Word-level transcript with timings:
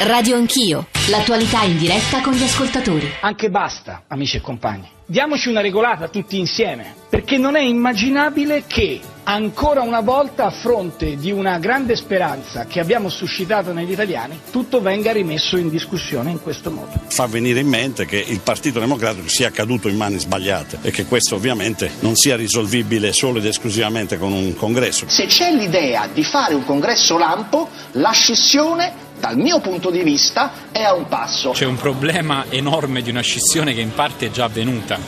Radio 0.00 0.36
Anch'io, 0.36 0.86
l'attualità 1.08 1.64
in 1.64 1.76
diretta 1.76 2.20
con 2.20 2.32
gli 2.32 2.44
ascoltatori. 2.44 3.10
Anche 3.18 3.50
basta, 3.50 4.04
amici 4.06 4.36
e 4.36 4.40
compagni. 4.40 4.88
Diamoci 5.04 5.48
una 5.48 5.60
regolata 5.60 6.06
tutti 6.06 6.38
insieme, 6.38 6.94
perché 7.08 7.36
non 7.36 7.56
è 7.56 7.62
immaginabile 7.62 8.62
che 8.68 9.00
ancora 9.24 9.82
una 9.82 10.00
volta 10.00 10.44
a 10.44 10.50
fronte 10.50 11.16
di 11.16 11.32
una 11.32 11.58
grande 11.58 11.96
speranza 11.96 12.66
che 12.66 12.78
abbiamo 12.78 13.08
suscitato 13.08 13.72
negli 13.72 13.90
italiani, 13.90 14.38
tutto 14.52 14.80
venga 14.80 15.10
rimesso 15.10 15.56
in 15.56 15.68
discussione 15.68 16.30
in 16.30 16.40
questo 16.40 16.70
modo. 16.70 16.92
Fa 17.08 17.26
venire 17.26 17.58
in 17.58 17.68
mente 17.68 18.06
che 18.06 18.24
il 18.24 18.38
Partito 18.38 18.78
Democratico 18.78 19.28
sia 19.28 19.50
caduto 19.50 19.88
in 19.88 19.96
mani 19.96 20.20
sbagliate 20.20 20.78
e 20.82 20.92
che 20.92 21.06
questo 21.06 21.34
ovviamente 21.34 21.90
non 22.00 22.14
sia 22.14 22.36
risolvibile 22.36 23.12
solo 23.12 23.38
ed 23.38 23.46
esclusivamente 23.46 24.16
con 24.16 24.32
un 24.32 24.54
congresso. 24.54 25.08
Se 25.08 25.26
c'è 25.26 25.52
l'idea 25.52 26.06
di 26.06 26.22
fare 26.22 26.54
un 26.54 26.64
congresso 26.64 27.18
lampo, 27.18 27.68
la 27.92 28.12
scissione 28.12 29.06
dal 29.18 29.36
mio 29.36 29.60
punto 29.60 29.90
di 29.90 30.02
vista 30.02 30.52
è 30.70 30.82
a 30.82 30.94
un 30.94 31.06
passo. 31.08 31.50
C'è 31.50 31.64
un 31.64 31.76
problema 31.76 32.44
enorme 32.48 33.02
di 33.02 33.10
una 33.10 33.20
scissione 33.20 33.74
che 33.74 33.80
in 33.80 33.92
parte 33.92 34.26
è 34.26 34.30
già 34.30 34.44
avvenuta, 34.44 34.98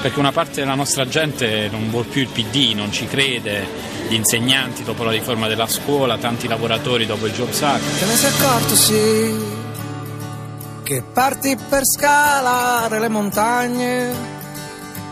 perché 0.00 0.18
una 0.18 0.32
parte 0.32 0.60
della 0.60 0.74
nostra 0.74 1.06
gente 1.06 1.68
non 1.70 1.90
vuole 1.90 2.06
più 2.08 2.22
il 2.22 2.28
PD, 2.28 2.72
non 2.74 2.92
ci 2.92 3.06
crede, 3.06 3.66
gli 4.08 4.14
insegnanti 4.14 4.84
dopo 4.84 5.04
la 5.04 5.10
riforma 5.10 5.48
della 5.48 5.66
scuola, 5.66 6.16
tanti 6.16 6.48
lavoratori 6.48 7.06
dopo 7.06 7.26
il 7.26 7.32
Jobs 7.32 7.62
Act. 7.62 7.98
Te 7.98 8.06
ne 8.06 8.16
sei 8.16 8.30
accorto 8.32 8.74
sì, 8.74 9.56
che 10.82 11.02
parti 11.12 11.56
per 11.68 11.82
scalare 11.84 12.98
le 12.98 13.08
montagne 13.08 14.36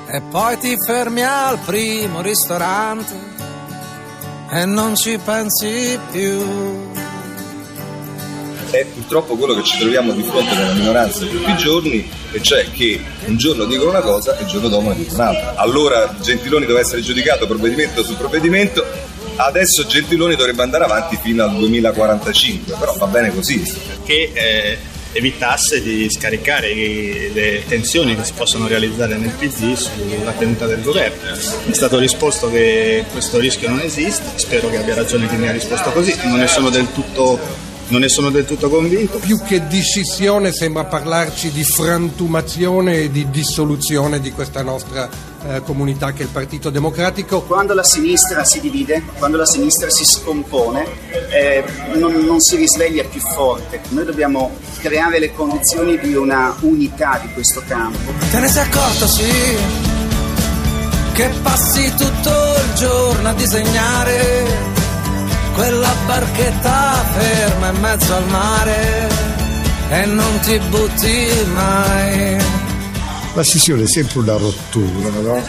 e 0.09 0.23
poi 0.31 0.57
ti 0.59 0.75
fermi 0.85 1.23
al 1.23 1.59
primo 1.59 2.21
ristorante 2.23 3.35
e 4.51 4.65
non 4.65 4.95
ci 4.95 5.19
pensi 5.19 5.99
più 6.13 6.96
è 8.71 8.85
purtroppo 8.85 9.37
quello 9.37 9.55
che 9.55 9.63
ci 9.63 9.79
troviamo 9.79 10.13
di 10.13 10.23
fronte 10.23 10.55
nella 10.55 10.73
minoranza 10.73 11.25
tutti 11.25 11.51
i 11.51 11.57
giorni, 11.57 12.09
e 12.33 12.43
cioè 12.43 12.71
che 12.71 13.01
un 13.27 13.37
giorno 13.37 13.65
dicono 13.65 13.91
una 13.91 14.01
cosa 14.01 14.37
e 14.37 14.43
il 14.43 14.49
giorno 14.49 14.69
dopo 14.69 14.89
ne 14.89 14.97
dicono 14.97 15.23
un'altra. 15.23 15.55
Allora 15.57 16.17
Gentiloni 16.21 16.67
doveva 16.67 16.81
essere 16.85 17.03
giudicato 17.03 17.47
provvedimento 17.47 18.03
su 18.03 18.17
provvedimento, 18.17 18.85
adesso 19.37 19.87
Gentiloni 19.87 20.37
dovrebbe 20.37 20.63
andare 20.63 20.85
avanti 20.85 21.19
fino 21.21 21.45
al 21.45 21.57
2045, 21.57 22.77
però 22.79 22.95
va 22.97 23.07
bene 23.07 23.33
così. 23.33 23.63
Che 24.05 24.31
eh, 24.33 24.79
evitasse 25.17 25.83
di 25.83 26.11
scaricare 26.11 26.73
le 26.75 27.65
tensioni 27.67 28.15
che 28.15 28.25
si 28.25 28.33
possono 28.35 28.67
realizzare 28.67 29.17
nel 29.17 29.31
PD 29.31 29.75
sulla 29.75 30.33
tenuta 30.33 30.67
del 30.67 30.83
governo. 30.83 31.35
Mi 31.65 31.73
è 31.73 31.75
stato 31.75 31.99
risposto 31.99 32.51
che 32.51 33.05
questo 33.11 33.39
rischio 33.39 33.69
non 33.69 33.81
esiste, 33.81 34.25
spero 34.35 34.69
che 34.69 34.77
abbia 34.77 34.95
ragione 34.95 35.29
chi 35.29 35.37
mi 35.37 35.49
ha 35.49 35.53
risposto 35.53 35.91
così, 35.91 36.15
non 36.25 36.39
ne 36.39 36.47
sono 36.47 36.69
del 36.69 36.93
tutto 36.93 37.39
non 37.89 38.01
ne 38.01 38.09
sono 38.09 38.31
del 38.31 38.45
tutto 38.45 38.69
convinto. 38.69 39.19
Più 39.19 39.41
che 39.43 39.67
di 39.67 39.81
scissione 39.81 40.53
sembra 40.53 40.85
parlarci 40.85 41.51
di 41.51 41.65
frantumazione 41.65 43.03
e 43.03 43.11
di 43.11 43.31
dissoluzione 43.31 44.21
di 44.21 44.33
questa 44.33 44.63
nostra 44.63 45.09
eh, 45.47 45.63
comunità 45.63 46.13
che 46.13 46.23
è 46.23 46.25
il 46.25 46.31
Partito 46.31 46.71
Democratico. 46.71 47.43
Quando 47.43 47.75
la 47.75 47.85
sinistra 47.85 48.45
si 48.45 48.61
divide, 48.61 49.03
quando 49.19 49.37
la 49.37 49.47
sinistra 49.47 49.89
si 49.91 50.05
scompone, 50.05 50.85
eh, 51.31 51.65
non, 51.95 52.13
non 52.25 52.41
si 52.41 52.57
risveglia 52.57 53.05
più 53.05 53.21
forte. 53.21 53.81
Noi 53.91 54.05
dobbiamo 54.05 54.57
creare 54.81 55.19
le 55.19 55.33
condizioni 55.33 55.99
di 55.99 56.15
una 56.15 56.57
unità 56.61 57.21
di 57.23 57.33
questo 57.33 57.63
campo. 57.67 58.13
Te 58.31 58.41
ne 58.41 58.49
sei 58.49 58.65
accorto, 58.65 59.07
sì, 59.07 59.33
che 61.13 61.31
passi 61.43 61.89
tutto 61.97 62.31
il 62.65 62.75
giorno 62.75 63.29
a 63.29 63.33
disegnare 63.35 64.76
quella 65.57 65.93
barchetta 66.05 66.93
ferma 67.17 67.69
in 67.71 67.81
mezzo 67.81 68.15
al 68.15 68.27
mare 68.29 69.09
e 69.89 70.05
non 70.05 70.39
ti 70.41 70.59
butti 70.69 71.29
mai. 71.55 72.66
La 73.37 73.43
scissione 73.43 73.83
è 73.83 73.87
sempre 73.87 74.21
una 74.21 74.39
rottura, 74.39 75.11
no? 75.11 75.45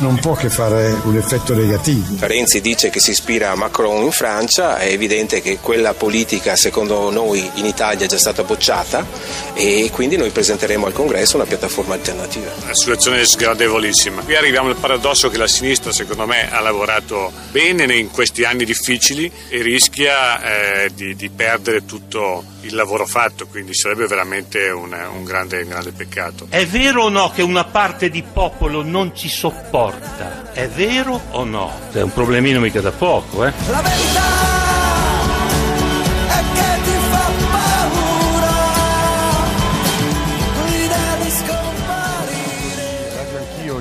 non 0.00 0.18
può 0.18 0.34
che 0.34 0.50
fare 0.50 0.94
un 1.04 1.16
effetto 1.16 1.54
negativo. 1.54 2.16
Renzi 2.18 2.60
dice 2.60 2.90
che 2.90 3.00
si 3.00 3.12
ispira 3.12 3.50
a 3.50 3.54
Macron 3.54 4.04
in 4.04 4.10
Francia, 4.10 4.76
è 4.76 4.88
evidente 4.88 5.40
che 5.40 5.58
quella 5.58 5.94
politica 5.94 6.54
secondo 6.54 7.10
noi 7.10 7.50
in 7.54 7.64
Italia 7.64 8.04
è 8.04 8.08
già 8.08 8.18
stata 8.18 8.42
bocciata 8.42 9.06
e 9.54 9.88
quindi 9.90 10.18
noi 10.18 10.28
presenteremo 10.28 10.84
al 10.84 10.92
Congresso 10.92 11.36
una 11.36 11.46
piattaforma 11.46 11.94
alternativa. 11.94 12.50
Una 12.62 12.74
situazione 12.74 13.24
sgradevolissima. 13.24 14.20
Qui 14.22 14.36
arriviamo 14.36 14.68
al 14.68 14.76
paradosso 14.76 15.30
che 15.30 15.38
la 15.38 15.48
sinistra 15.48 15.92
secondo 15.92 16.26
me 16.26 16.50
ha 16.52 16.60
lavorato 16.60 17.32
bene 17.50 17.84
in 17.94 18.10
questi 18.10 18.44
anni 18.44 18.66
difficili 18.66 19.32
e 19.48 19.62
rischia 19.62 20.82
eh, 20.84 20.90
di, 20.94 21.16
di, 21.16 21.30
perdere 21.30 21.86
tutto 21.86 22.44
il 22.62 22.74
lavoro 22.74 23.06
fatto, 23.06 23.46
quindi 23.46 23.74
sarebbe 23.74 24.06
veramente 24.06 24.68
un, 24.70 24.92
un, 24.92 25.24
grande, 25.24 25.62
un 25.62 25.68
grande 25.68 25.92
peccato. 25.92 26.46
È 26.48 26.66
vero 26.66 27.04
o 27.04 27.08
no 27.08 27.30
che 27.30 27.42
una 27.42 27.64
parte 27.64 28.10
di 28.10 28.22
popolo 28.22 28.82
non 28.82 29.14
ci 29.14 29.28
sopporta? 29.28 29.68
porta. 29.70 30.52
È 30.52 30.68
vero 30.68 31.20
o 31.30 31.44
no? 31.44 31.72
È 31.92 32.00
un 32.00 32.12
problemino 32.12 32.60
mica 32.60 32.80
da 32.80 32.90
poco, 32.90 33.44
eh? 33.44 33.52
La 33.68 33.80
verità 33.80 34.69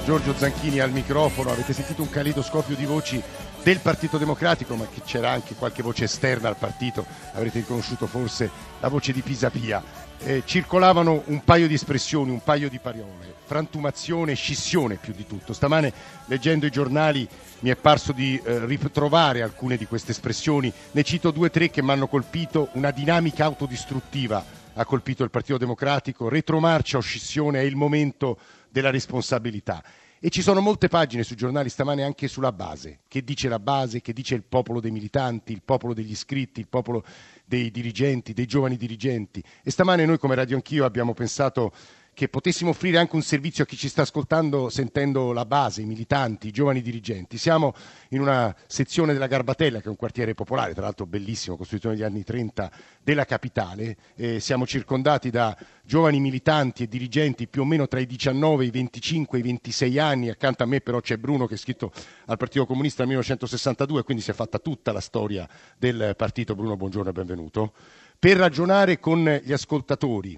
Giorgio 0.10 0.34
Zanchini 0.34 0.80
al 0.80 0.90
microfono. 0.90 1.52
Avete 1.52 1.72
sentito 1.72 2.02
un 2.02 2.10
calidoscopio 2.10 2.76
di 2.76 2.86
voci 2.86 3.22
del 3.62 3.78
Partito 3.78 4.18
Democratico, 4.18 4.74
ma 4.74 4.88
che 4.92 5.04
c'era 5.06 5.30
anche 5.30 5.54
qualche 5.54 5.84
voce 5.84 6.06
esterna 6.06 6.48
al 6.48 6.56
partito, 6.56 7.06
avrete 7.34 7.60
riconosciuto 7.60 8.08
forse 8.08 8.50
la 8.80 8.88
voce 8.88 9.14
di 9.14 9.22
Pisapia. 9.22 9.84
Eh, 10.24 10.42
circolavano 10.46 11.22
un 11.28 11.44
paio 11.44 11.68
di 11.68 11.76
espressioni, 11.76 12.32
un 12.32 12.42
paio 12.42 12.70
di 12.70 12.80
parole, 12.80 13.36
frantumazione 13.46 14.34
scissione 14.34 14.96
più 14.96 15.14
di 15.14 15.28
tutto. 15.28 15.54
Stamane 15.54 15.94
leggendo 16.26 16.66
i 16.66 16.72
giornali 16.72 17.30
mi 17.60 17.70
è 17.70 17.76
parso 17.76 18.12
di 18.12 18.42
eh, 18.44 18.66
ritrovare 18.66 19.44
alcune 19.44 19.78
di 19.78 19.86
queste 19.86 20.10
espressioni, 20.10 20.74
ne 20.90 21.04
cito 21.04 21.30
due 21.30 21.50
o 21.50 21.52
tre 21.52 21.70
che 21.70 21.84
mi 21.84 21.92
hanno 21.92 22.08
colpito, 22.08 22.70
una 22.72 22.90
dinamica 22.90 23.46
autodistruttiva 23.46 24.58
ha 24.74 24.86
colpito 24.86 25.24
il 25.24 25.30
Partito 25.30 25.58
Democratico, 25.58 26.30
retromarcia 26.30 26.98
o 26.98 27.02
scissione 27.02 27.60
è 27.60 27.64
il 27.64 27.76
momento 27.76 28.38
della 28.70 28.90
responsabilità. 28.90 29.84
E 30.22 30.30
ci 30.30 30.42
sono 30.42 30.60
molte 30.60 30.90
pagine 30.90 31.24
sui 31.24 31.38
giornali 31.38 31.70
stamane 31.70 32.04
anche 32.04 32.28
sulla 32.28 32.52
base, 32.52 33.00
che 33.08 33.24
dice 33.24 33.48
la 33.48 33.60
base, 33.60 34.02
che 34.02 34.12
dice 34.12 34.36
il 34.36 34.44
popolo 34.44 34.82
dei 34.82 34.92
militanti, 34.92 35.54
il 35.54 35.62
popolo 35.64 35.94
degli 35.94 36.12
iscritti, 36.12 36.60
il 36.60 36.68
popolo 36.68 37.06
dei 37.46 37.72
dirigenti, 37.72 38.34
dei 38.34 38.46
giovani 38.46 38.76
dirigenti. 38.76 39.42
E 39.64 39.72
stamane 39.72 40.06
noi 40.06 40.18
come 40.18 40.36
Radio 40.36 40.58
Anch'io 40.58 40.84
abbiamo 40.84 41.14
pensato 41.14 41.72
che 42.20 42.28
potessimo 42.28 42.72
offrire 42.72 42.98
anche 42.98 43.16
un 43.16 43.22
servizio 43.22 43.64
a 43.64 43.66
chi 43.66 43.78
ci 43.78 43.88
sta 43.88 44.02
ascoltando 44.02 44.68
sentendo 44.68 45.32
la 45.32 45.46
base, 45.46 45.84
i 45.84 45.86
militanti, 45.86 46.48
i 46.48 46.52
giovani 46.52 46.82
dirigenti. 46.82 47.38
Siamo 47.38 47.74
in 48.10 48.20
una 48.20 48.54
sezione 48.68 49.14
della 49.14 49.28
Garbatella, 49.28 49.80
che 49.80 49.86
è 49.86 49.90
un 49.90 49.96
quartiere 49.96 50.34
popolare, 50.34 50.74
tra 50.74 50.82
l'altro 50.82 51.06
bellissimo, 51.06 51.56
costruito 51.56 51.88
negli 51.88 52.04
anni 52.04 52.26
30 52.26 52.70
della 53.02 53.24
capitale. 53.24 53.96
Eh, 54.18 54.42
siamo 54.42 54.68
circondati 54.68 55.30
da 55.30 55.56
giovani 55.82 56.20
militanti 56.20 56.84
e 56.84 56.88
dirigenti 56.90 57.48
più 57.48 57.62
o 57.62 57.66
meno 57.66 57.88
tra 57.88 58.02
i 58.02 58.06
19, 58.06 58.66
i 58.66 58.70
25 58.70 59.38
e 59.38 59.40
i 59.40 59.44
26 59.46 59.98
anni. 59.98 60.30
Accanto 60.30 60.64
a 60.64 60.66
me 60.66 60.82
però 60.82 61.00
c'è 61.00 61.16
Bruno 61.16 61.46
che 61.46 61.54
è 61.54 61.56
iscritto 61.56 61.90
al 62.26 62.36
Partito 62.36 62.66
Comunista 62.66 63.04
nel 63.04 63.12
1962, 63.12 64.04
quindi 64.04 64.22
si 64.22 64.32
è 64.32 64.34
fatta 64.34 64.60
tutta 64.60 64.92
la 64.92 65.00
storia 65.00 65.48
del 65.78 66.16
partito. 66.18 66.54
Bruno, 66.54 66.76
buongiorno 66.76 67.12
e 67.12 67.14
benvenuto. 67.14 67.72
Per 68.20 68.36
ragionare 68.36 69.00
con 69.00 69.40
gli 69.42 69.54
ascoltatori 69.54 70.38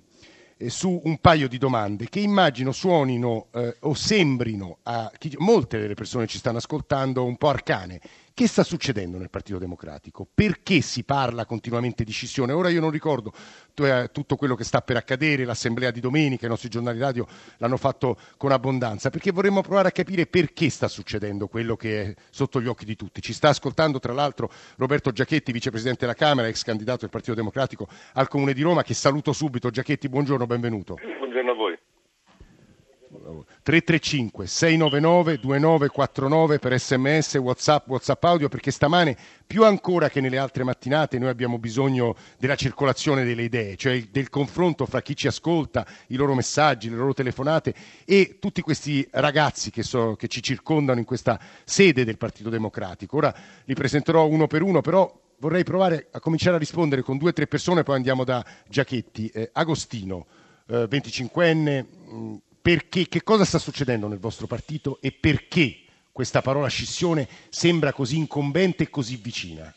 su 0.70 1.02
un 1.04 1.18
paio 1.20 1.48
di 1.48 1.58
domande 1.58 2.08
che 2.10 2.20
immagino 2.20 2.72
suonino 2.72 3.48
eh, 3.54 3.78
o 3.80 3.94
sembrino 3.94 4.78
a 4.84 5.12
chi, 5.18 5.34
molte 5.38 5.80
delle 5.80 5.94
persone 5.94 6.26
che 6.26 6.32
ci 6.32 6.38
stanno 6.38 6.58
ascoltando 6.58 7.24
un 7.24 7.38
po' 7.38 7.50
arcane. 7.50 8.00
Che 8.34 8.48
sta 8.48 8.64
succedendo 8.64 9.18
nel 9.18 9.30
Partito 9.30 9.60
Democratico? 9.60 10.26
Perché 10.34 10.80
si 10.80 11.04
parla 11.04 11.46
continuamente 11.46 12.06
di 12.06 12.12
scissione? 12.14 12.54
Ora 12.54 12.70
io 12.70 12.80
non 12.80 12.90
ricordo 12.90 13.34
eh, 13.76 14.10
tutto 14.12 14.38
quello 14.38 14.56
che 14.56 14.64
sta 14.64 14.82
per 14.82 14.96
accadere, 14.96 15.44
l'assemblea 15.44 15.92
di 15.92 16.00
domenica, 16.00 16.46
i 16.46 16.50
nostri 16.50 16.70
giornali 16.70 16.98
radio 16.98 17.28
l'hanno 17.58 17.76
fatto 17.76 18.18
con 18.38 18.52
abbondanza, 18.52 19.10
perché 19.10 19.32
vorremmo 19.32 19.62
provare 19.62 19.90
a 19.90 19.92
capire 19.92 20.28
perché 20.28 20.70
sta 20.70 20.88
succedendo 20.88 21.48
quello 21.48 21.76
che 21.76 22.02
è 22.02 22.14
sotto 22.30 22.62
gli 22.62 22.68
occhi 22.68 22.86
di 22.86 22.96
tutti. 22.96 23.22
Ci 23.22 23.34
sta 23.34 23.50
ascoltando 23.50 24.00
tra 24.00 24.14
l'altro 24.14 24.50
Roberto 24.78 25.12
Giachetti, 25.12 25.52
vicepresidente 25.52 26.02
della 26.02 26.14
Camera, 26.14 26.48
ex 26.48 26.64
candidato 26.64 27.02
del 27.02 27.10
Partito 27.10 27.36
Democratico 27.36 27.88
al 28.14 28.30
Comune 28.30 28.54
di 28.54 28.62
Roma, 28.62 28.82
che 28.82 28.94
saluto 28.94 29.34
subito. 29.34 29.70
Giachetti, 29.70 30.08
buongiorno, 30.08 30.48
benvenuto. 30.48 30.96
Buongiorno 30.96 31.52
a 31.52 31.56
voi. 31.56 31.78
335 33.12 34.48
699 34.48 35.40
2949 35.40 36.60
per 36.60 36.80
sms, 36.80 37.36
whatsapp, 37.36 37.88
whatsapp 37.88 38.24
audio 38.24 38.48
perché 38.48 38.72
stamane 38.72 39.18
più 39.46 39.66
ancora 39.66 40.10
che 40.10 40.22
nelle 40.22 40.38
altre 40.38 40.64
mattinate 40.64 41.20
noi 41.20 41.30
abbiamo 41.30 41.60
bisogno 41.60 42.16
della 42.38 42.56
circolazione 42.56 43.26
delle 43.26 43.44
idee, 43.44 43.76
cioè 43.76 44.02
del 44.10 44.30
confronto 44.30 44.86
fra 44.86 45.02
chi 45.02 45.16
ci 45.16 45.28
ascolta, 45.28 45.86
i 46.08 46.16
loro 46.16 46.34
messaggi, 46.34 46.90
le 46.90 46.96
loro 46.96 47.14
telefonate 47.14 47.74
e 48.06 48.38
tutti 48.40 48.62
questi 48.62 49.06
ragazzi 49.12 49.72
che, 49.72 49.84
so, 49.84 50.16
che 50.16 50.28
ci 50.30 50.42
circondano 50.42 51.00
in 51.00 51.06
questa 51.06 51.40
sede 51.66 52.06
del 52.06 52.18
Partito 52.18 52.50
Democratico. 52.50 53.18
Ora 53.18 53.36
li 53.66 53.74
presenterò 53.74 54.26
uno 54.26 54.48
per 54.48 54.62
uno, 54.62 54.80
però 54.80 55.14
vorrei 55.40 55.64
provare 55.64 56.08
a 56.12 56.20
cominciare 56.22 56.56
a 56.56 56.60
rispondere 56.60 57.02
con 57.02 57.18
due 57.18 57.32
o 57.32 57.34
tre 57.34 57.48
persone, 57.48 57.84
poi 57.84 57.98
andiamo 57.98 58.24
da 58.24 58.46
Giachetti. 58.70 59.28
Eh, 59.28 59.50
Agostino, 59.52 60.28
eh, 60.68 60.88
25enne, 60.88 61.86
mh, 61.86 62.36
perché, 62.62 63.08
che 63.08 63.24
cosa 63.24 63.46
sta 63.46 63.58
succedendo 63.58 64.08
nel 64.08 64.20
vostro 64.20 64.48
partito 64.48 65.00
e 65.02 65.12
perché 65.12 65.80
questa 66.12 66.42
parola 66.42 66.68
scissione 66.68 67.28
sembra 67.50 67.94
così 67.94 68.18
incombente 68.18 68.84
e 68.84 68.90
così 68.90 69.16
vicina? 69.16 69.74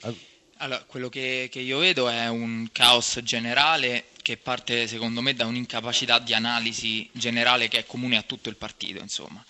Allora, 0.59 0.83
quello 0.85 1.09
che, 1.09 1.49
che, 1.51 1.61
io 1.61 1.79
vedo 1.79 2.09
è 2.09 2.29
un 2.29 2.69
caos 2.73 3.21
generale 3.23 4.07
che 4.23 4.37
parte 4.37 4.87
secondo 4.87 5.21
me 5.21 5.35
da 5.35 5.47
un'incapacità 5.47 6.19
di 6.19 6.33
analisi 6.33 7.09
generale 7.13 7.69
che 7.69 7.79
è 7.79 7.87
comune 7.87 8.17
a 8.17 8.23
tutto 8.23 8.49
il 8.49 8.57
partito, 8.57 9.01
insomma. 9.01 9.45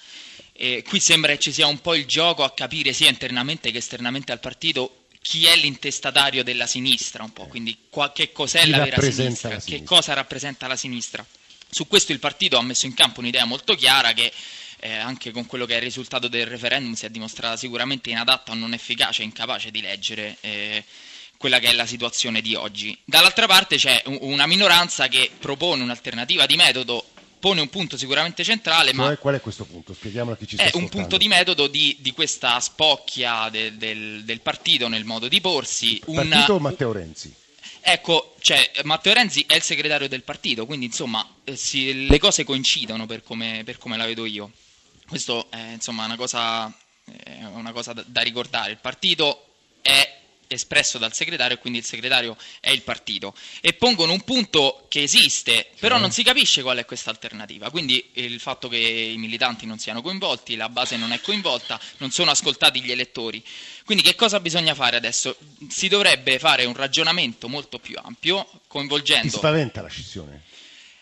E 0.53 0.85
qui 0.87 1.01
sembra 1.01 1.33
che 1.33 1.39
ci 1.39 1.53
sia 1.53 1.67
un 1.67 1.81
po' 1.81 1.95
il 1.95 2.07
gioco 2.07 2.45
a 2.45 2.53
capire 2.53 2.93
sia 2.93 3.09
internamente 3.09 3.71
che 3.71 3.79
esternamente 3.79 4.33
al 4.33 4.41
partito 4.41 5.05
chi 5.21 5.47
è 5.47 5.57
l'intestatario 5.57 6.45
della 6.45 6.67
sinistra, 6.67 7.23
un 7.23 7.33
po', 7.33 7.47
quindi 7.47 7.87
qua, 7.89 8.13
che 8.13 8.31
cos'è 8.31 8.63
chi 8.63 8.71
la 8.71 8.85
vera 8.85 9.01
sinistra, 9.01 9.49
la 9.51 9.61
sinistra, 9.61 9.77
che 9.79 9.83
cosa 9.83 10.13
rappresenta 10.13 10.67
la 10.67 10.77
sinistra. 10.77 11.27
Su 11.75 11.89
questo 11.89 12.13
il 12.13 12.21
partito 12.21 12.57
ha 12.57 12.63
messo 12.63 12.87
in 12.87 12.95
campo 12.95 13.19
un'idea 13.19 13.45
molto 13.47 13.75
chiara 13.75 14.13
che 14.13 14.33
eh, 14.79 14.95
anche 14.95 15.33
con 15.33 15.45
quello 15.47 15.67
che 15.67 15.73
è 15.73 15.79
il 15.79 15.83
risultato 15.83 16.29
del 16.29 16.47
referendum 16.47 16.93
si 16.93 17.05
è 17.05 17.11
dimostrata 17.11 17.57
sicuramente 17.57 18.11
inadatta 18.11 18.53
o 18.53 18.55
non 18.55 18.75
efficace, 18.75 19.25
incapace 19.25 19.73
di 19.73 19.81
leggere 19.81 20.37
eh, 20.41 20.85
quella 21.37 21.59
che 21.59 21.71
è 21.71 21.73
la 21.73 21.85
situazione 21.85 22.43
di 22.43 22.55
oggi. 22.55 22.97
Dall'altra 23.05 23.47
parte 23.47 23.75
c'è 23.75 24.05
una 24.21 24.47
minoranza 24.47 25.09
che 25.09 25.33
propone 25.37 25.83
un'alternativa 25.83 26.47
di 26.47 26.55
metodo 26.55 27.07
pone 27.41 27.61
un 27.61 27.69
punto 27.69 27.97
sicuramente 27.97 28.45
centrale, 28.45 28.93
cioè, 28.93 28.95
ma 28.95 29.17
qual 29.17 29.35
è 29.35 29.41
questo 29.41 29.65
punto? 29.65 29.95
Spieghiamolo 29.95 30.37
a 30.37 30.39
chi 30.39 30.47
ci 30.47 30.55
sta 30.55 30.67
È 30.67 30.71
un 30.75 30.89
punto 30.89 31.17
di 31.17 31.27
metodo 31.27 31.67
di, 31.67 31.97
di 31.99 32.13
questa 32.13 32.61
spocchia 32.61 33.49
de, 33.51 33.77
del, 33.77 34.23
del, 34.25 34.41
partito 34.41 34.87
nel 34.87 35.05
modo 35.05 35.27
di 35.27 35.41
porsi. 35.41 36.01
Un 36.07 36.29
partito 36.29 36.55
o 36.55 36.61
Matteo 36.61 36.93
Renzi? 36.93 37.35
Ecco, 37.87 38.35
cioè, 38.41 38.71
Matteo 38.85 39.13
Renzi 39.13 39.45
è 39.47 39.55
il 39.55 39.63
segretario 39.63 40.09
del 40.09 40.23
partito, 40.23 40.65
quindi 40.65 40.87
insomma 40.87 41.27
eh, 41.45 41.55
si, 41.55 42.07
le 42.07 42.19
cose 42.19 42.43
coincidono 42.43 43.05
per 43.05 43.23
come, 43.23 43.61
per 43.63 43.77
come, 43.77 43.99
la 43.99 44.07
vedo 44.07 44.25
io. 44.25 44.53
Questo 45.07 45.51
è 45.51 45.73
insomma 45.73 46.07
una 46.07 46.17
cosa, 46.17 46.75
è 47.05 47.45
una 47.45 47.73
cosa 47.73 47.93
da, 47.93 48.03
da 48.07 48.23
ricordare. 48.23 48.71
Il 48.71 48.79
partito 48.79 49.49
è 49.83 50.23
espresso 50.47 50.99
dal 50.99 51.13
segretario 51.13 51.57
e 51.57 51.59
quindi 51.59 51.79
il 51.79 51.85
segretario 51.85 52.37
è 52.61 52.71
il 52.71 52.83
partito 52.83 53.35
e 53.61 53.75
pongono 53.75 54.13
un 54.13 54.23
punto 54.23 54.87
che 54.89 55.03
esiste 55.03 55.69
però 55.79 55.99
non 55.99 56.11
si 56.11 56.23
capisce 56.23 56.63
qual 56.63 56.79
è 56.79 56.85
questa 56.85 57.11
alternativa 57.11 57.71
quindi 57.71 58.11
il 58.15 58.41
fatto 58.41 58.69
che 58.69 58.79
i 58.79 59.17
militanti 59.17 59.67
non 59.67 59.79
siano 59.79 60.03
coinvolti 60.03 60.57
la 60.57 60.69
base 60.69 60.97
non 60.97 61.13
è 61.13 61.21
coinvolta 61.21 61.81
non 61.99 62.11
sono 62.11 62.31
ascoltati 62.31 62.81
gli 62.83 62.91
elettori 62.91 63.43
quindi 63.85 64.03
che 64.03 64.15
cosa 64.15 64.41
bisogna 64.41 64.75
fare 64.75 64.97
adesso? 64.97 65.37
si 65.69 65.89
dovrebbe 65.89 66.39
fare 66.39 66.65
un 66.65 66.75
ragionamento 66.75 67.49
molto 67.49 67.79
più 67.79 67.99
ampio 68.03 68.49
coinvolgendo 68.67 69.31
ti 69.31 69.37
spaventa 69.37 69.83
la 69.83 69.89
scissione? 69.89 70.43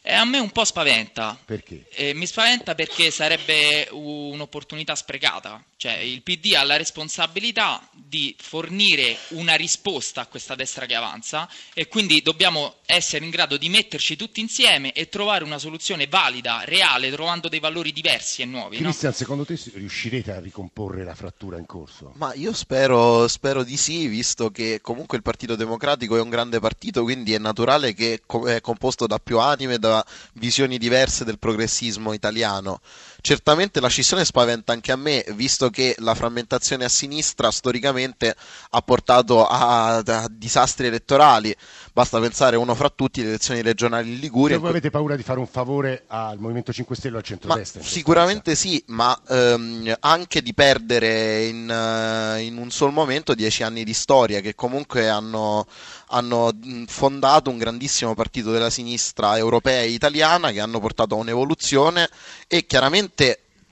Eh, 0.04 0.12
a 0.12 0.24
me 0.24 0.40
un 0.40 0.50
po' 0.50 0.64
spaventa. 0.64 1.38
Perché? 1.44 1.86
Eh, 1.90 2.12
mi 2.12 2.26
spaventa 2.26 2.74
perché 2.74 3.12
sarebbe 3.12 3.86
un'opportunità 3.92 4.96
sprecata. 4.96 5.62
Cioè, 5.76 5.96
il 5.98 6.22
PD 6.22 6.54
ha 6.56 6.64
la 6.64 6.76
responsabilità 6.76 7.88
di 7.92 8.34
fornire 8.38 9.16
una 9.28 9.54
risposta 9.54 10.20
a 10.20 10.26
questa 10.26 10.54
destra 10.54 10.86
che 10.86 10.94
avanza 10.94 11.48
e 11.72 11.88
quindi 11.88 12.22
dobbiamo 12.22 12.76
essere 12.86 13.24
in 13.24 13.30
grado 13.30 13.56
di 13.56 13.68
metterci 13.68 14.16
tutti 14.16 14.40
insieme 14.40 14.92
e 14.92 15.08
trovare 15.08 15.44
una 15.44 15.58
soluzione 15.58 16.06
valida, 16.06 16.62
reale, 16.64 17.10
trovando 17.10 17.48
dei 17.48 17.58
valori 17.58 17.92
diversi 17.92 18.42
e 18.42 18.44
nuovi. 18.44 18.76
Cristian, 18.76 19.10
no? 19.10 19.16
secondo 19.16 19.44
te 19.44 19.58
riuscirete 19.74 20.32
a 20.32 20.40
ricomporre 20.40 21.04
la 21.04 21.14
frattura 21.14 21.58
in 21.58 21.66
corso? 21.66 22.12
Ma 22.16 22.32
io 22.34 22.52
spero, 22.52 23.26
spero, 23.28 23.64
di 23.64 23.76
sì, 23.76 24.06
visto 24.06 24.50
che 24.50 24.80
comunque 24.80 25.16
il 25.16 25.22
Partito 25.22 25.56
Democratico 25.56 26.16
è 26.16 26.20
un 26.20 26.28
grande 26.28 26.60
partito, 26.60 27.02
quindi 27.02 27.34
è 27.34 27.38
naturale 27.38 27.94
che 27.94 28.22
è 28.46 28.60
composto 28.60 29.06
da 29.06 29.18
più 29.18 29.38
anime, 29.38 29.78
da 29.78 29.91
visioni 30.34 30.78
diverse 30.78 31.24
del 31.24 31.38
progressismo 31.38 32.12
italiano. 32.12 32.80
Certamente 33.22 33.78
la 33.78 33.86
scissione 33.86 34.24
spaventa 34.24 34.72
anche 34.72 34.90
a 34.90 34.96
me, 34.96 35.24
visto 35.36 35.70
che 35.70 35.94
la 35.98 36.12
frammentazione 36.12 36.84
a 36.84 36.88
sinistra 36.88 37.52
storicamente 37.52 38.34
ha 38.70 38.80
portato 38.82 39.46
a, 39.46 39.98
a 39.98 40.28
disastri 40.28 40.88
elettorali. 40.88 41.54
Basta 41.92 42.18
pensare 42.18 42.56
uno 42.56 42.74
fra 42.74 42.88
tutti 42.88 43.22
le 43.22 43.28
elezioni 43.28 43.62
regionali 43.62 44.14
in 44.14 44.18
Liguria. 44.18 44.54
Cioè 44.54 44.60
voi 44.60 44.70
avete 44.70 44.90
paura 44.90 45.14
di 45.14 45.22
fare 45.22 45.38
un 45.38 45.46
favore 45.46 46.02
al 46.08 46.40
Movimento 46.40 46.72
5 46.72 46.96
Stelle 46.96 47.14
o 47.14 47.18
al 47.18 47.24
centrodestra? 47.24 47.80
Sicuramente 47.80 48.56
sì, 48.56 48.82
ma 48.88 49.16
ehm, 49.28 49.98
anche 50.00 50.42
di 50.42 50.52
perdere 50.52 51.44
in, 51.44 51.68
uh, 51.68 52.40
in, 52.40 52.56
un 52.56 52.72
sol 52.72 52.92
momento 52.92 53.34
dieci 53.34 53.62
anni 53.62 53.84
di 53.84 53.94
storia 53.94 54.40
che 54.40 54.56
comunque 54.56 55.08
hanno, 55.08 55.64
hanno 56.08 56.50
fondato 56.88 57.50
un 57.50 57.58
grandissimo 57.58 58.14
partito 58.14 58.50
della 58.50 58.70
sinistra 58.70 59.36
europea 59.36 59.82
e 59.82 59.90
italiana 59.90 60.50
che 60.50 60.58
hanno 60.58 60.80
portato 60.80 61.14
a 61.14 61.18
un'evoluzione 61.18 62.08
e 62.48 62.66
chiaramente 62.66 63.11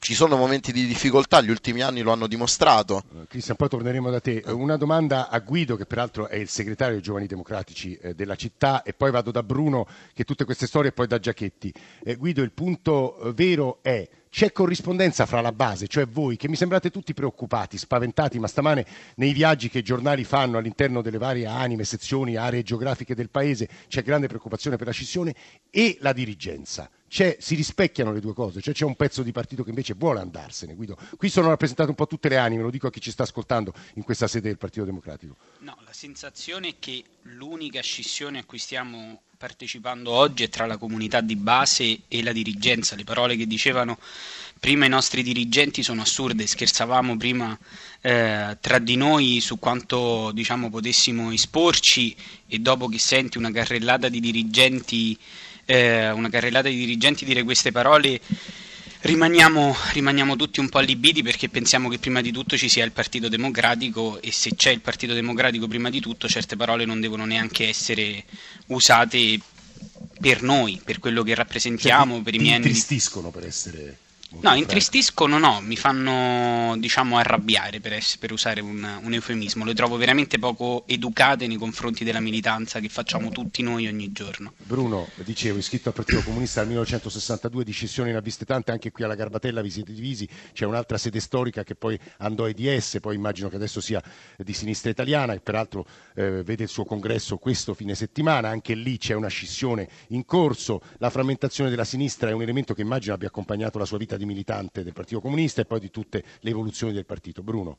ci 0.01 0.15
sono 0.15 0.37
momenti 0.37 0.73
di 0.73 0.87
difficoltà, 0.87 1.43
gli 1.43 1.51
ultimi 1.51 1.83
anni 1.83 2.01
lo 2.01 2.11
hanno 2.11 2.27
dimostrato. 2.27 3.03
Uh, 3.13 3.27
Cristian, 3.29 3.57
poi 3.57 3.69
torneremo 3.69 4.11
da 4.11 4.19
te. 4.19 4.43
Una 4.47 4.79
domanda 4.79 5.29
a 5.29 5.39
Guido, 5.41 5.77
che 5.77 5.85
peraltro 5.85 6.27
è 6.27 6.37
il 6.37 6.49
segretario 6.49 6.95
dei 6.95 7.03
Giovani 7.03 7.27
Democratici 7.27 7.95
eh, 7.97 8.15
della 8.15 8.35
città, 8.35 8.83
e 8.83 8.95
poi 8.95 9.11
vado 9.11 9.31
da 9.31 9.43
Bruno, 9.43 9.87
che 10.15 10.25
tutte 10.25 10.47
queste 10.47 10.67
storie, 10.67 10.89
e 10.89 10.93
poi 10.93 11.07
da 11.07 11.19
Giachetti. 11.19 11.73
Eh, 12.03 12.17
Guido, 12.17 12.41
il 12.41 12.51
punto 12.53 13.21
eh, 13.21 13.33
vero 13.35 13.81
è 13.83 14.09
c'è 14.31 14.53
corrispondenza 14.53 15.27
fra 15.27 15.43
la 15.43 15.53
base, 15.53 15.87
cioè 15.87 16.07
voi 16.07 16.37
che 16.37 16.49
mi 16.49 16.57
sembrate 16.57 16.91
tutti 16.91 17.13
preoccupati, 17.13 17.77
spaventati, 17.77 18.39
ma 18.39 18.47
stamane 18.47 18.87
nei 19.17 19.33
viaggi 19.33 19.69
che 19.69 19.79
i 19.79 19.83
giornali 19.83 20.25
fanno 20.25 20.57
all'interno 20.57 21.03
delle 21.03 21.19
varie 21.19 21.47
anime, 21.47 21.85
sezioni, 21.85 22.37
aree 22.37 22.63
geografiche 22.63 23.15
del 23.15 23.29
paese 23.29 23.69
c'è 23.89 24.03
grande 24.03 24.29
preoccupazione 24.29 24.77
per 24.77 24.87
la 24.87 24.93
scissione 24.93 25.35
e 25.69 25.99
la 26.01 26.13
dirigenza 26.13 26.89
si 27.11 27.57
rispecchiano 27.57 28.13
le 28.13 28.21
due 28.21 28.33
cose, 28.33 28.61
cioè 28.61 28.73
c'è 28.73 28.85
un 28.85 28.95
pezzo 28.95 29.25
di 29.25 29.33
partito 29.33 29.65
che 29.65 29.71
invece 29.71 29.95
vuole 29.95 30.21
andarsene. 30.21 30.75
Guido. 30.75 30.97
Qui 31.17 31.29
sono 31.29 31.49
rappresentate 31.49 31.91
un 31.91 31.97
po' 31.97 32.07
tutte 32.07 32.29
le 32.29 32.37
anime, 32.37 32.63
lo 32.63 32.71
dico 32.71 32.87
a 32.87 32.91
chi 32.91 33.01
ci 33.01 33.11
sta 33.11 33.25
ascoltando 33.25 33.75
in 33.95 34.05
questa 34.05 34.29
sede 34.29 34.47
del 34.47 34.59
Partito 34.59 34.85
Democratico. 34.85 35.37
No, 35.59 35.77
la 35.85 35.93
sensazione 35.93 36.69
è 36.69 36.75
che 36.79 37.03
l'unica 37.23 37.81
scissione 37.83 38.39
a 38.39 38.45
cui 38.45 38.59
stiamo 38.59 39.23
partecipando 39.37 40.11
oggi 40.11 40.45
è 40.45 40.49
tra 40.49 40.67
la 40.67 40.77
comunità 40.77 41.21
di 41.21 41.35
base 41.35 42.03
e 42.07 42.23
la 42.23 42.31
dirigenza. 42.31 42.95
Le 42.95 43.05
parole 43.05 43.37
che 43.37 43.47
dicevano 43.47 43.99
prima 44.61 44.85
i 44.85 44.91
nostri 44.91 45.23
dirigenti 45.23 45.83
sono 45.83 46.03
assurde, 46.03 46.47
scherzavamo 46.47 47.17
prima 47.17 47.59
eh, 48.03 48.57
tra 48.61 48.79
di 48.79 48.97
noi 48.97 49.41
su 49.41 49.59
quanto 49.59 50.31
diciamo, 50.33 50.71
potessimo 50.71 51.33
esporci 51.33 52.15
e 52.47 52.59
dopo 52.59 52.87
che 52.87 52.99
senti 52.99 53.39
una 53.39 53.51
carrellata 53.51 54.09
di 54.09 54.21
dirigenti 54.21 55.19
eh, 55.65 56.11
una 56.11 56.29
carrellata 56.29 56.69
di 56.69 56.77
dirigenti 56.77 57.25
dire 57.25 57.43
queste 57.43 57.73
parole 57.73 58.21
rimaniamo, 59.03 59.75
rimaniamo, 59.93 60.37
tutti 60.37 60.61
un 60.61 60.69
po' 60.69 60.79
allibiti 60.79 61.23
perché 61.23 61.49
pensiamo 61.49 61.89
che 61.89 61.99
prima 61.99 62.21
di 62.21 62.33
tutto 62.33 62.57
ci 62.57 62.69
sia 62.69 62.85
il 62.85 62.93
Partito 62.93 63.29
Democratico 63.29 64.21
e 64.21 64.31
se 64.33 64.55
c'è 64.55 64.71
il 64.71 64.81
Partito 64.81 65.15
Democratico 65.15 65.67
prima 65.67 65.91
di 65.91 66.01
tutto 66.01 66.29
certe 66.29 66.57
parole 66.57 66.85
non 66.85 67.01
devono 67.01 67.25
neanche 67.25 67.69
essere 67.69 68.25
usate 68.67 69.39
per 70.21 70.43
noi, 70.43 70.81
per 70.85 70.99
quello 70.99 71.23
che 71.23 71.35
rappresentiamo, 71.35 72.15
cioè, 72.15 72.23
per 72.23 72.35
i 72.35 72.39
miei... 72.39 72.59
Mi 72.59 72.67
intristiscono 72.67 73.31
per 73.31 73.47
essere 73.47 73.97
No, 74.33 74.55
intristiscono 74.55 75.39
no, 75.39 75.61
mi 75.61 75.77
fanno 75.77 76.77
diciamo 76.79 77.19
arrabbiare 77.19 77.81
per, 77.81 77.95
essere, 77.95 78.19
per 78.21 78.33
usare 78.33 78.61
un, 78.61 79.01
un, 79.03 79.13
eufemismo, 79.13 79.65
le 79.65 79.75
trovo 79.75 79.97
veramente 79.97 80.39
poco 80.39 80.85
educate 80.87 81.49
nei 81.49 81.57
confronti 81.57 82.05
della 82.05 82.21
militanza 82.21 82.79
che 82.79 82.89
facciamo 82.89 83.31
tutti 83.31 83.63
noi 83.63 83.89
ogni 83.89 84.13
giorno. 84.13 84.53
Bruno, 84.59 85.09
dicevo, 85.25 85.59
iscritto 85.59 85.89
al 85.89 85.95
Partito 85.95 86.23
Comunista 86.23 86.61
nel 86.61 86.69
1962, 86.69 87.65
decisioni 87.65 88.13
ne 88.13 88.19
ha 88.19 88.21
viste 88.21 88.45
tante, 88.45 88.71
anche 88.71 88.93
qui 88.93 89.03
alla 89.03 89.17
Garbatella 89.17 89.63
vi 89.63 89.71
siete 89.71 89.93
divisi, 89.93 90.29
c'è 90.53 90.65
un'altra 90.65 90.97
sede 90.97 91.19
storica 91.19 91.65
che 91.65 91.75
poi 91.75 91.99
andò 92.19 92.45
ai 92.45 92.55
DS, 92.55 92.99
poi 93.01 93.17
immagino 93.17 93.49
che 93.49 93.57
adesso 93.57 93.81
sia 93.81 94.01
di 94.37 94.53
sinistra 94.53 94.91
italiana 94.91 95.33
e 95.33 95.41
peraltro 95.41 95.85
eh, 96.15 96.45
vede 96.45 96.63
il 96.63 96.69
suo 96.69 96.85
congresso 96.85 97.37
questo 97.37 97.75
fine 97.75 97.97
settimana, 97.97 98.49
anche 98.49 98.75
lì 98.75 98.97
c'è 98.97 99.15
una 99.15 99.29
scissione 99.29 99.89
in 100.09 100.25
corso, 100.25 100.83
la 100.99 101.11
frammentazione 101.11 101.69
della 101.69 101.85
sinistra 101.85 102.31
è 102.31 102.33
un 102.33 102.43
elemento 102.43 102.75
che 102.75 102.83
immagino 102.83 103.15
abbia 103.15 103.29
accompagnato 103.29 103.79
la 103.79 103.85
sua 103.85 103.99
vita 103.99 104.19
di 104.21 104.27
militante 104.27 104.85
del 104.85 104.93
Partito 104.93 105.21
Comunista 105.21 105.63
e 105.63 105.65
poi 105.65 105.81
di 105.81 105.91
tutte 105.91 106.23
le 106.41 106.51
evoluzioni 106.51 106.93
del 106.93 107.07
partito. 107.07 107.43
Bruno. 107.43 107.79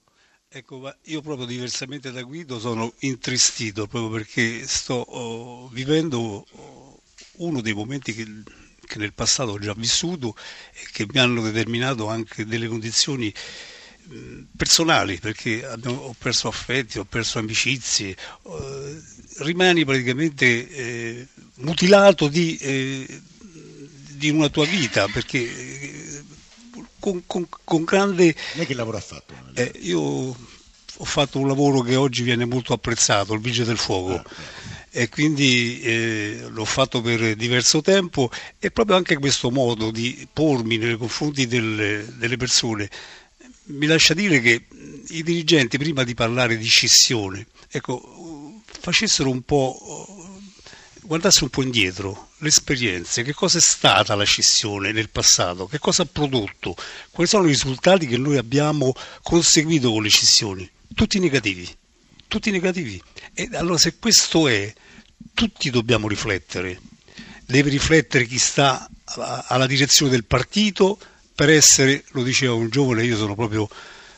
Ecco, 0.49 0.93
io 1.03 1.21
proprio 1.21 1.45
diversamente 1.45 2.11
da 2.11 2.23
Guido 2.23 2.59
sono 2.59 2.91
intristito 2.99 3.87
proprio 3.87 4.11
perché 4.11 4.67
sto 4.67 4.95
oh, 4.95 5.69
vivendo 5.69 6.45
oh, 6.49 7.01
uno 7.37 7.61
dei 7.61 7.73
momenti 7.73 8.13
che, 8.13 8.25
che, 8.85 8.97
nel 8.97 9.13
passato 9.13 9.51
ho 9.51 9.59
già 9.59 9.73
vissuto 9.73 10.35
e 10.73 10.87
che 10.91 11.05
mi 11.09 11.19
hanno 11.19 11.41
determinato 11.41 12.09
anche 12.09 12.45
delle 12.45 12.67
condizioni 12.67 13.33
personali 14.55 15.19
perché 15.19 15.65
abbiamo, 15.65 15.97
ho 15.97 16.15
perso 16.17 16.47
affetti, 16.47 16.99
ho 16.99 17.05
perso 17.05 17.39
amicizie, 17.39 18.09
eh, 18.09 19.01
rimani 19.39 19.85
praticamente 19.85 20.69
eh, 20.69 21.27
mutilato 21.55 22.27
di, 22.27 22.57
eh, 22.57 23.21
di, 24.09 24.29
una 24.29 24.49
tua 24.49 24.65
vita 24.65 25.07
perché 25.07 25.39
eh, 25.39 26.23
con, 27.01 27.23
con, 27.25 27.45
con 27.65 27.83
grande... 27.83 28.33
Lei 28.53 28.65
che 28.65 28.73
lavoro 28.73 28.95
ha 28.95 29.01
fatto? 29.01 29.33
Eh, 29.55 29.71
io 29.81 29.99
ho 29.99 31.05
fatto 31.05 31.39
un 31.39 31.47
lavoro 31.47 31.81
che 31.81 31.95
oggi 31.95 32.21
viene 32.21 32.45
molto 32.45 32.71
apprezzato, 32.71 33.33
il 33.33 33.41
Vigile 33.41 33.65
del 33.65 33.77
Fuoco. 33.77 34.23
E 34.93 35.09
quindi 35.09 35.81
eh, 35.81 36.43
l'ho 36.49 36.65
fatto 36.65 37.01
per 37.01 37.35
diverso 37.35 37.81
tempo 37.81 38.29
e 38.59 38.71
proprio 38.71 38.97
anche 38.97 39.17
questo 39.17 39.49
modo 39.49 39.89
di 39.89 40.27
pormi 40.31 40.77
nei 40.77 40.97
confronti 40.97 41.47
delle, 41.47 42.05
delle 42.17 42.37
persone 42.37 42.89
mi 43.65 43.85
lascia 43.85 44.13
dire 44.13 44.41
che 44.41 44.65
i 45.09 45.23
dirigenti 45.23 45.77
prima 45.77 46.03
di 46.03 46.13
parlare 46.13 46.57
di 46.57 46.67
scissione 46.67 47.47
ecco, 47.69 48.61
facessero 48.65 49.29
un 49.29 49.41
po' 49.43 50.20
guardassero 51.01 51.45
un 51.45 51.51
po' 51.51 51.63
indietro 51.63 52.29
le 52.37 52.47
esperienze, 52.49 53.23
che 53.23 53.33
cosa 53.33 53.57
è 53.57 53.61
stata 53.61 54.15
la 54.15 54.23
scissione 54.23 54.91
nel 54.91 55.09
passato, 55.09 55.67
che 55.67 55.79
cosa 55.79 56.03
ha 56.03 56.07
prodotto, 56.11 56.75
quali 57.09 57.29
sono 57.29 57.45
i 57.45 57.49
risultati 57.49 58.07
che 58.07 58.17
noi 58.17 58.37
abbiamo 58.37 58.93
conseguito 59.21 59.91
con 59.91 60.03
le 60.03 60.09
scissioni, 60.09 60.69
tutti 60.93 61.19
negativi, 61.19 61.67
tutti 62.27 62.51
negativi. 62.51 63.01
E 63.33 63.49
allora 63.53 63.77
se 63.77 63.97
questo 63.97 64.47
è, 64.47 64.73
tutti 65.33 65.69
dobbiamo 65.69 66.07
riflettere, 66.07 66.79
deve 67.45 67.69
riflettere 67.69 68.25
chi 68.25 68.37
sta 68.37 68.89
alla 69.47 69.67
direzione 69.67 70.11
del 70.11 70.25
partito 70.25 70.97
per 71.33 71.49
essere, 71.49 72.03
lo 72.11 72.23
diceva 72.23 72.53
un 72.53 72.69
giovane, 72.69 73.03
io 73.03 73.17
sono 73.17 73.35
proprio 73.35 73.67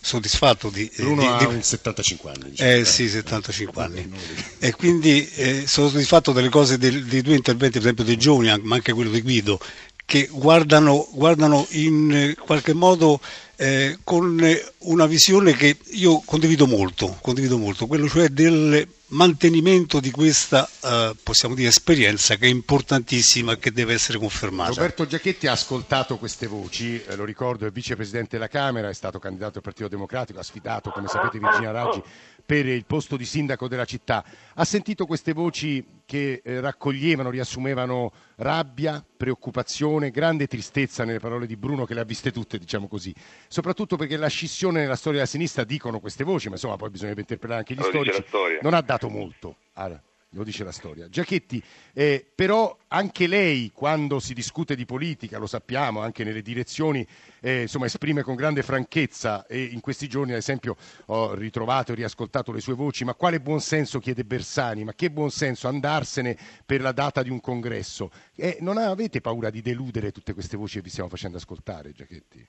soddisfatto 0.03 0.69
di... 0.69 0.91
Bruno 0.97 1.21
di, 1.21 1.27
ha 1.27 1.47
di... 1.47 1.63
75 1.63 2.31
anni. 2.31 2.49
Diciamo. 2.49 2.69
Eh 2.71 2.85
sì, 2.85 3.07
75 3.07 3.83
anni. 3.83 4.11
E 4.59 4.73
quindi 4.73 5.27
eh, 5.35 5.63
sono 5.65 5.87
soddisfatto 5.87 6.33
delle 6.33 6.49
cose 6.49 6.77
dei, 6.77 7.05
dei 7.05 7.21
due 7.21 7.35
interventi, 7.35 7.77
per 7.79 7.83
esempio 7.83 8.03
dei 8.03 8.17
giovani, 8.17 8.61
ma 8.63 8.75
anche 8.75 8.91
quello 8.91 9.09
di 9.09 9.21
Guido, 9.21 9.59
che 10.05 10.27
guardano, 10.29 11.07
guardano 11.13 11.65
in 11.71 12.35
qualche 12.37 12.73
modo 12.73 13.21
eh, 13.63 13.99
con 14.03 14.45
una 14.79 15.05
visione 15.05 15.53
che 15.53 15.77
io 15.91 16.21
condivido 16.25 16.67
molto, 16.67 17.17
condivido 17.21 17.57
molto, 17.57 17.87
quello 17.87 18.09
cioè 18.09 18.27
del 18.27 18.85
mantenimento 19.13 20.01
di 20.01 20.11
questa, 20.11 20.67
eh, 20.83 21.15
possiamo 21.23 21.55
dire, 21.55 21.69
esperienza 21.69 22.35
che 22.35 22.47
è 22.47 22.49
importantissima 22.49 23.53
e 23.53 23.59
che 23.59 23.71
deve 23.71 23.93
essere 23.93 24.17
confermata. 24.17 24.73
Roberto 24.73 25.05
Giachetti 25.05 25.47
ha 25.47 25.53
ascoltato 25.53 26.17
queste 26.17 26.47
voci, 26.47 27.01
eh, 27.01 27.15
lo 27.15 27.23
ricordo, 27.23 27.65
è 27.65 27.71
vicepresidente 27.71 28.35
della 28.35 28.49
Camera, 28.49 28.89
è 28.89 28.93
stato 28.93 29.17
candidato 29.17 29.59
al 29.59 29.63
Partito 29.63 29.87
Democratico, 29.87 30.39
ha 30.39 30.43
sfidato, 30.43 30.89
come 30.89 31.07
sapete, 31.07 31.39
Virginia 31.39 31.71
Raggi 31.71 32.03
per 32.45 32.65
il 32.65 32.85
posto 32.85 33.17
di 33.17 33.25
sindaco 33.25 33.67
della 33.67 33.85
città. 33.85 34.23
Ha 34.55 34.65
sentito 34.65 35.05
queste 35.05 35.33
voci 35.33 36.01
che 36.05 36.41
eh, 36.43 36.59
raccoglievano, 36.59 37.29
riassumevano 37.29 38.11
rabbia, 38.35 39.03
preoccupazione, 39.15 40.11
grande 40.11 40.47
tristezza 40.47 41.05
nelle 41.05 41.19
parole 41.19 41.47
di 41.47 41.55
Bruno 41.55 41.85
che 41.85 41.93
le 41.93 42.01
ha 42.01 42.05
viste 42.05 42.31
tutte, 42.31 42.57
diciamo 42.57 42.87
così. 42.87 43.13
Soprattutto 43.47 43.95
perché 43.95 44.17
la 44.17 44.27
scissione 44.27 44.81
nella 44.81 44.95
storia 44.95 45.19
della 45.19 45.29
sinistra 45.29 45.63
dicono 45.63 45.99
queste 45.99 46.23
voci, 46.23 46.47
ma 46.47 46.55
insomma 46.55 46.75
poi 46.75 46.89
bisogna 46.89 47.13
interpretare 47.15 47.59
anche 47.59 47.73
gli 47.73 47.77
Lo 47.77 47.83
storici. 47.83 48.23
Non 48.61 48.73
ha 48.73 48.81
dato 48.81 49.09
molto. 49.09 49.55
Allora, 49.73 50.01
lo 50.33 50.43
dice 50.43 50.63
la 50.63 50.71
storia. 50.71 51.07
Giachetti, 51.09 51.61
eh, 51.93 52.25
però 52.33 52.77
anche 52.89 53.27
lei 53.27 53.71
quando 53.73 54.19
si 54.19 54.33
discute 54.33 54.75
di 54.75 54.85
politica, 54.85 55.37
lo 55.37 55.47
sappiamo, 55.47 56.01
anche 56.01 56.23
nelle 56.23 56.41
direzioni, 56.41 57.05
eh, 57.41 57.61
insomma, 57.61 57.85
esprime 57.85 58.21
con 58.21 58.35
grande 58.35 58.63
franchezza 58.63 59.45
e 59.47 59.63
in 59.63 59.79
questi 59.79 60.07
giorni 60.07 60.31
ad 60.31 60.37
esempio 60.37 60.75
ho 61.07 61.33
ritrovato 61.33 61.91
e 61.91 61.95
riascoltato 61.95 62.51
le 62.51 62.61
sue 62.61 62.73
voci, 62.73 63.03
ma 63.03 63.13
quale 63.13 63.39
buonsenso 63.39 63.99
chiede 63.99 64.23
Bersani? 64.23 64.83
Ma 64.83 64.93
che 64.93 65.09
buonsenso 65.09 65.67
andarsene 65.67 66.37
per 66.65 66.81
la 66.81 66.91
data 66.91 67.21
di 67.21 67.29
un 67.29 67.39
congresso? 67.39 68.11
Eh, 68.35 68.57
non 68.61 68.77
avete 68.77 69.21
paura 69.21 69.49
di 69.49 69.61
deludere 69.61 70.11
tutte 70.11 70.33
queste 70.33 70.57
voci 70.57 70.77
che 70.77 70.83
vi 70.83 70.89
stiamo 70.89 71.09
facendo 71.09 71.37
ascoltare, 71.37 71.91
Giachetti? 71.91 72.47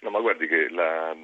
No, 0.00 0.10
ma 0.10 0.20
guardi 0.20 0.46
che 0.46 0.68
la, 0.68 1.14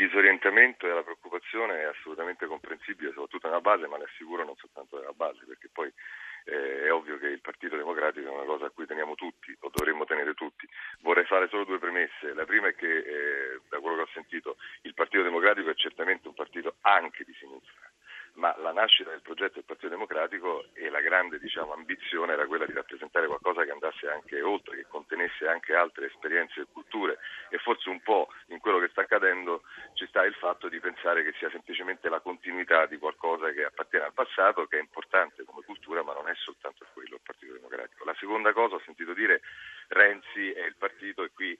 disorientamento 0.00 0.86
e 0.86 0.92
la 0.92 1.02
preoccupazione 1.02 1.82
è 1.82 1.84
assolutamente 1.84 2.46
comprensibile, 2.46 3.12
soprattutto 3.12 3.48
nella 3.48 3.60
base, 3.60 3.86
ma 3.86 3.98
le 3.98 4.04
assicuro 4.04 4.44
non 4.44 4.56
soltanto 4.56 4.96
nella 4.96 5.12
base, 5.12 5.44
perché 5.44 5.68
poi 5.70 5.92
eh, 6.44 6.84
è 6.84 6.92
ovvio 6.92 7.18
che 7.18 7.26
il 7.26 7.40
Partito 7.40 7.76
Democratico 7.76 8.26
è 8.26 8.32
una 8.32 8.44
cosa 8.44 8.66
a 8.66 8.70
cui 8.70 8.86
teniamo 8.86 9.14
tutti, 9.14 9.54
o 9.60 9.70
dovremmo 9.70 10.06
tenere 10.06 10.32
tutti. 10.32 10.66
Vorrei 11.00 11.26
fare 11.26 11.48
solo 11.48 11.64
due 11.64 11.78
premesse. 11.78 12.32
La 12.32 12.46
prima 12.46 12.68
è 12.68 12.74
che, 12.74 12.88
eh, 12.88 13.60
da 13.68 13.78
quello 13.78 13.96
che 13.96 14.02
ho 14.02 14.10
sentito, 14.14 14.56
il 14.82 14.94
Partito 14.94 15.22
Democratico 15.22 15.68
è 15.68 15.74
certamente 15.74 16.28
un 16.28 16.34
partito 16.34 16.76
anche 16.80 17.24
di 17.24 17.34
sinistra 17.34 17.89
ma 18.40 18.56
la 18.56 18.72
nascita 18.72 19.10
del 19.10 19.20
progetto 19.20 19.56
del 19.56 19.64
Partito 19.64 19.88
Democratico 19.88 20.64
e 20.72 20.88
la 20.88 21.02
grande 21.02 21.38
diciamo, 21.38 21.74
ambizione 21.74 22.32
era 22.32 22.46
quella 22.46 22.64
di 22.64 22.72
rappresentare 22.72 23.26
qualcosa 23.26 23.64
che 23.64 23.70
andasse 23.70 24.08
anche 24.08 24.40
oltre, 24.40 24.76
che 24.76 24.86
contenesse 24.88 25.46
anche 25.46 25.74
altre 25.74 26.06
esperienze 26.06 26.62
e 26.62 26.66
culture 26.72 27.18
e 27.50 27.58
forse 27.58 27.90
un 27.90 28.00
po' 28.00 28.28
in 28.46 28.58
quello 28.58 28.78
che 28.78 28.88
sta 28.88 29.02
accadendo 29.02 29.62
ci 29.92 30.06
sta 30.06 30.24
il 30.24 30.32
fatto 30.34 30.70
di 30.70 30.80
pensare 30.80 31.22
che 31.22 31.34
sia 31.38 31.50
semplicemente 31.50 32.08
la 32.08 32.20
continuità 32.20 32.86
di 32.86 32.96
qualcosa 32.96 33.52
che 33.52 33.64
appartiene 33.64 34.06
al 34.06 34.14
passato, 34.14 34.66
che 34.66 34.78
è 34.78 34.80
importante 34.80 35.44
come 35.44 35.62
cultura, 35.62 36.02
ma 36.02 36.14
non 36.14 36.26
è 36.26 36.34
soltanto 36.36 36.86
quello 36.94 37.16
il 37.16 37.22
Partito 37.22 37.52
Democratico. 37.52 38.04
La 38.06 38.16
seconda 38.18 38.54
cosa 38.54 38.76
ho 38.76 38.82
sentito 38.86 39.12
dire 39.12 39.42
Renzi 39.88 40.50
è 40.52 40.64
il 40.64 40.76
partito 40.78 41.24
e 41.24 41.30
qui 41.34 41.56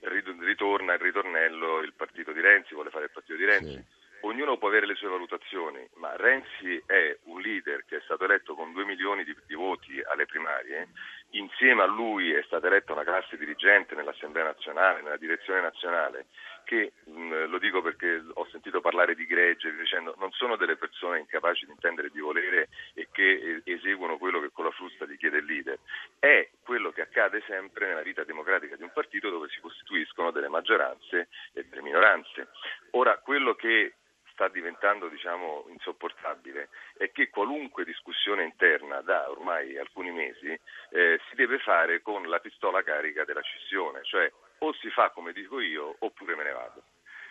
ritorna 0.00 0.92
il 0.92 1.00
ritornello 1.00 1.80
il 1.80 1.94
partito 1.94 2.32
di 2.32 2.40
Renzi, 2.42 2.74
vuole 2.74 2.90
fare 2.90 3.04
il 3.04 3.10
partito 3.12 3.36
di 3.36 3.44
Renzi. 3.46 3.72
Sì. 3.72 3.97
Ognuno 4.22 4.58
può 4.58 4.68
avere 4.68 4.86
le 4.86 4.96
sue 4.96 5.08
valutazioni, 5.08 5.86
ma 5.94 6.16
Renzi 6.16 6.82
è 6.86 7.16
un 7.24 7.40
leader 7.40 7.84
che 7.84 7.98
è 7.98 8.00
stato 8.00 8.24
eletto 8.24 8.54
con 8.54 8.72
2 8.72 8.84
milioni 8.84 9.22
di, 9.22 9.34
di, 9.46 9.54
voti 9.54 10.00
alle 10.02 10.26
primarie, 10.26 10.88
insieme 11.30 11.82
a 11.82 11.86
lui 11.86 12.32
è 12.32 12.42
stata 12.42 12.66
eletta 12.66 12.92
una 12.92 13.04
classe 13.04 13.36
dirigente 13.36 13.94
nell'Assemblea 13.94 14.44
nazionale, 14.44 15.02
nella 15.02 15.16
direzione 15.16 15.60
nazionale, 15.60 16.26
che 16.64 16.92
mh, 17.04 17.46
lo 17.46 17.58
dico 17.58 17.80
perché 17.80 18.22
ho 18.34 18.46
sentito 18.50 18.80
parlare 18.80 19.14
di 19.14 19.24
gregge, 19.24 19.74
dicendo 19.74 20.14
non 20.18 20.32
sono 20.32 20.56
delle 20.56 20.76
persone 20.76 21.20
incapaci 21.20 21.64
di 21.64 21.70
intendere 21.70 22.10
di 22.10 22.20
volere 22.20 22.68
e 22.94 23.08
che 23.12 23.62
eh, 23.64 23.72
eseguono 23.72 24.18
quello 24.18 24.40
che 24.40 24.50
con 24.52 24.64
la 24.64 24.72
frusta 24.72 25.04
gli 25.04 25.16
chiede 25.16 25.38
il 25.38 25.44
leader, 25.44 25.78
è 26.18 26.48
quello 26.64 26.90
che 26.90 27.02
accade 27.02 27.42
sempre 27.46 27.86
nella 27.86 28.02
vita 28.02 28.24
democratica 28.24 28.74
di 28.74 28.82
un 28.82 28.90
partito 28.92 29.30
dove 29.30 29.48
si 29.48 29.60
costituiscono 29.60 30.32
delle 30.32 30.48
maggioranze 30.48 31.28
e 31.52 31.64
delle 31.64 31.82
minoranze. 31.82 32.48
Ora, 32.92 33.16
quello 33.18 33.54
che 33.54 33.94
sta 34.38 34.46
diventando 34.46 35.08
diciamo, 35.08 35.66
insopportabile 35.70 36.68
è 36.96 37.10
che 37.10 37.28
qualunque 37.28 37.84
discussione 37.84 38.44
interna 38.44 39.00
da 39.00 39.28
ormai 39.28 39.76
alcuni 39.76 40.12
mesi 40.12 40.56
eh, 40.90 41.18
si 41.28 41.34
deve 41.34 41.58
fare 41.58 42.00
con 42.02 42.28
la 42.28 42.38
pistola 42.38 42.84
carica 42.84 43.24
della 43.24 43.42
scissione, 43.42 44.04
cioè 44.04 44.30
o 44.58 44.72
si 44.74 44.90
fa 44.90 45.10
come 45.10 45.32
dico 45.32 45.58
io 45.58 45.96
oppure 45.98 46.36
me 46.36 46.44
ne 46.44 46.52
vado. 46.52 46.82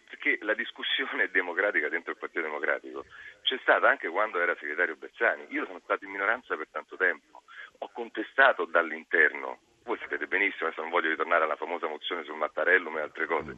Perché 0.10 0.38
la 0.42 0.54
discussione 0.54 1.30
democratica 1.32 1.88
dentro 1.88 2.12
il 2.12 2.18
Partito 2.18 2.42
Democratico 2.42 3.06
c'è 3.42 3.58
stata 3.62 3.88
anche 3.88 4.10
quando 4.10 4.42
era 4.42 4.56
segretario 4.60 4.98
Bersani. 4.98 5.46
Io 5.50 5.66
sono 5.66 5.80
stato 5.84 6.04
in 6.04 6.12
minoranza 6.12 6.58
per 6.58 6.68
tanto 6.70 6.98
tempo, 6.98 7.44
ho 7.78 7.90
contestato 7.94 8.66
dall'interno. 8.66 9.60
Voi 9.84 9.98
sapete 10.00 10.28
benissimo, 10.28 10.66
adesso 10.66 10.82
non 10.82 10.90
voglio 10.90 11.08
ritornare 11.08 11.46
alla 11.46 11.56
famosa 11.56 11.88
mozione 11.88 12.26
sul 12.26 12.36
Mattarellum 12.36 12.98
e 12.98 13.02
altre 13.02 13.26
cose 13.26 13.56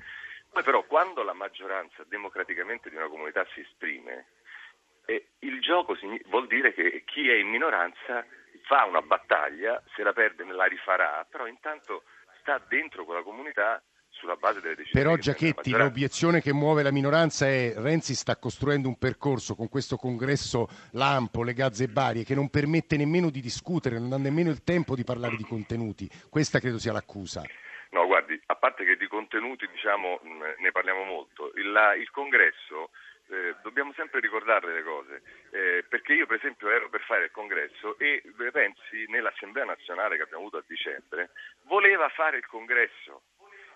poi 0.51 0.63
però 0.63 0.83
quando 0.83 1.23
la 1.23 1.33
maggioranza 1.33 2.03
democraticamente 2.07 2.89
di 2.89 2.95
una 2.95 3.07
comunità 3.07 3.45
si 3.53 3.61
esprime, 3.61 4.27
eh, 5.05 5.29
il 5.39 5.61
gioco 5.61 5.97
vuol 6.27 6.47
dire 6.47 6.73
che 6.73 7.03
chi 7.05 7.29
è 7.29 7.35
in 7.35 7.47
minoranza 7.47 8.25
fa 8.65 8.85
una 8.85 9.01
battaglia, 9.01 9.81
se 9.95 10.03
la 10.03 10.13
perde 10.13 10.43
la 10.45 10.65
rifarà, 10.65 11.25
però 11.29 11.47
intanto 11.47 12.03
sta 12.39 12.61
dentro 12.67 13.05
quella 13.05 13.23
comunità 13.23 13.81
sulla 14.19 14.35
base 14.35 14.59
delle 14.59 14.75
decisioni. 14.75 15.03
Però 15.03 15.15
Giachetti, 15.17 15.71
l'obiezione 15.71 16.41
che 16.41 16.53
muove 16.53 16.83
la 16.83 16.91
minoranza 16.91 17.47
è 17.47 17.73
Renzi 17.75 18.13
sta 18.13 18.35
costruendo 18.37 18.87
un 18.87 18.97
percorso 18.97 19.55
con 19.55 19.69
questo 19.69 19.95
congresso 19.95 20.67
lampo, 20.91 21.43
le 21.43 21.53
gazzebarie, 21.53 22.23
che 22.23 22.35
non 22.35 22.49
permette 22.49 22.97
nemmeno 22.97 23.29
di 23.29 23.41
discutere, 23.41 23.97
non 23.97 24.11
ha 24.13 24.17
nemmeno 24.17 24.49
il 24.49 24.63
tempo 24.63 24.95
di 24.95 25.03
parlare 25.03 25.35
di 25.35 25.43
contenuti. 25.43 26.09
Questa 26.29 26.59
credo 26.59 26.77
sia 26.77 26.91
l'accusa. 26.91 27.43
Parte 28.59 28.83
che 28.83 28.97
di 28.97 29.07
contenuti 29.07 29.67
diciamo, 29.67 30.19
ne 30.57 30.71
parliamo 30.71 31.03
molto, 31.03 31.51
il, 31.55 31.71
la, 31.71 31.95
il 31.95 32.09
congresso 32.11 32.89
eh, 33.29 33.55
dobbiamo 33.61 33.93
sempre 33.93 34.19
ricordarle 34.19 34.73
le 34.73 34.83
cose, 34.83 35.21
eh, 35.51 35.85
perché 35.87 36.13
io 36.13 36.25
per 36.25 36.37
esempio 36.37 36.69
ero 36.69 36.89
per 36.89 37.01
fare 37.01 37.25
il 37.25 37.31
congresso 37.31 37.97
e 37.99 38.21
pensi 38.51 39.05
nell'Assemblea 39.07 39.65
nazionale 39.65 40.17
che 40.17 40.23
abbiamo 40.23 40.41
avuto 40.41 40.57
a 40.57 40.63
dicembre 40.65 41.29
voleva 41.63 42.09
fare 42.09 42.37
il 42.37 42.45
congresso 42.47 43.21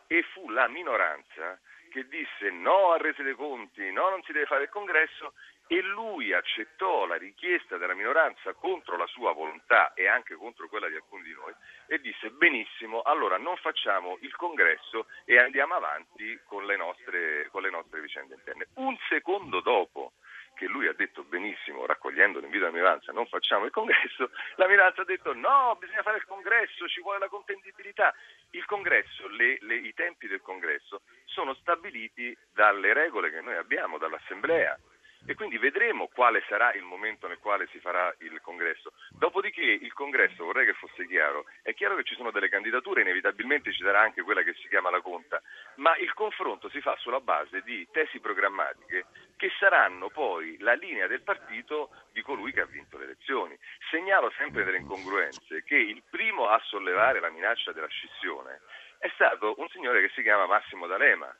e 0.07 0.23
fu 0.33 0.49
la 0.49 0.67
minoranza 0.67 1.59
che 1.89 2.07
disse 2.07 2.49
no 2.49 2.91
a 2.91 2.97
rese 2.97 3.21
dei 3.21 3.35
conti, 3.35 3.91
no 3.91 4.09
non 4.09 4.23
si 4.23 4.31
deve 4.31 4.47
fare 4.47 4.63
il 4.63 4.69
congresso 4.69 5.33
e 5.67 5.81
lui 5.81 6.33
accettò 6.33 7.05
la 7.05 7.15
richiesta 7.15 7.77
della 7.77 7.93
minoranza 7.93 8.53
contro 8.53 8.97
la 8.97 9.07
sua 9.07 9.33
volontà 9.33 9.93
e 9.93 10.07
anche 10.07 10.35
contro 10.35 10.67
quella 10.67 10.87
di 10.87 10.95
alcuni 10.95 11.23
di 11.23 11.33
noi 11.33 11.53
e 11.87 11.99
disse 11.99 12.29
benissimo, 12.31 13.01
allora 13.01 13.37
non 13.37 13.55
facciamo 13.57 14.17
il 14.21 14.35
congresso 14.35 15.07
e 15.25 15.37
andiamo 15.39 15.75
avanti 15.75 16.39
con 16.45 16.65
le 16.65 16.75
nostre, 16.75 17.47
con 17.51 17.61
le 17.61 17.69
nostre 17.69 18.01
vicende 18.01 18.35
interne. 18.35 18.67
Un 18.75 18.97
secondo 19.07 19.61
dopo 19.61 20.13
che 20.53 20.67
lui 20.67 20.87
ha 20.87 20.93
detto 20.93 21.23
benissimo, 21.23 21.85
raccogliendo 21.85 22.39
l'invito 22.39 22.65
della 22.65 22.75
minoranza, 22.75 23.11
non 23.11 23.25
facciamo 23.25 23.65
il 23.65 23.71
congresso, 23.71 24.29
la 24.55 24.67
minoranza 24.67 25.01
ha 25.01 25.05
detto 25.05 25.33
no, 25.33 25.75
bisogna 25.79 26.03
fare 26.03 26.17
il 26.17 26.25
congresso, 26.25 26.87
ci 26.87 27.01
vuole 27.01 27.19
la 27.19 27.27
contendibilità. 27.27 28.13
Il 28.51 28.65
congresso, 28.65 29.27
le, 29.29 29.57
le, 29.61 29.75
i 29.75 29.93
tempi 29.93 30.27
del 30.27 30.41
congresso 30.41 31.01
sono 31.25 31.55
stabiliti 31.55 32.37
dalle 32.53 32.93
regole 32.93 33.31
che 33.31 33.41
noi 33.41 33.55
abbiamo, 33.55 33.97
dall'assemblea 33.97 34.77
e 35.25 35.35
quindi 35.35 35.57
vedremo 35.57 36.09
quale 36.13 36.43
sarà 36.47 36.73
il 36.73 36.83
momento 36.83 37.27
nel 37.27 37.39
quale 37.39 37.67
si 37.71 37.79
farà 37.79 38.13
il 38.19 38.39
congresso. 38.41 38.93
Dopodiché 39.11 39.61
il 39.61 39.93
congresso, 39.93 40.43
vorrei 40.45 40.65
che 40.65 40.73
fosse 40.73 41.07
chiaro, 41.07 41.45
è 41.61 41.73
chiaro 41.73 41.95
che 41.95 42.03
ci 42.03 42.15
sono 42.15 42.31
delle 42.31 42.49
candidature, 42.49 43.01
inevitabilmente 43.01 43.71
ci 43.71 43.83
sarà 43.83 44.01
anche 44.01 44.21
quella 44.21 44.41
che 44.43 44.53
si 44.55 44.67
chiama 44.67 44.89
la 44.89 45.01
conta, 45.01 45.41
ma 45.75 45.95
il 45.97 46.13
confronto 46.13 46.69
si 46.69 46.81
fa 46.81 46.95
sulla 46.97 47.19
base 47.19 47.61
di 47.61 47.87
tesi 47.91 48.19
programmatiche 48.19 49.05
che 49.37 49.51
saranno 49.59 50.09
poi 50.09 50.57
la 50.59 50.73
linea 50.73 51.07
del 51.07 51.21
partito 51.21 51.89
di 52.11 52.21
colui 52.21 52.51
che 52.51 52.61
ha 52.61 52.65
vinto 52.65 52.97
le 52.97 53.05
elezioni. 53.05 53.57
Segnalo 53.89 54.31
sempre 54.37 54.63
delle 54.63 54.77
incongruenze 54.77 55.63
che 55.63 55.77
il 55.77 56.03
primo 56.09 56.47
a 56.47 56.59
sollevare 56.65 57.19
la 57.19 57.29
minaccia 57.29 57.71
della 57.71 57.87
scissione 57.87 58.61
è 58.99 59.09
stato 59.15 59.55
un 59.57 59.67
signore 59.69 59.99
che 59.99 60.13
si 60.15 60.21
chiama 60.21 60.45
Massimo 60.45 60.87
D'Alema, 60.87 61.35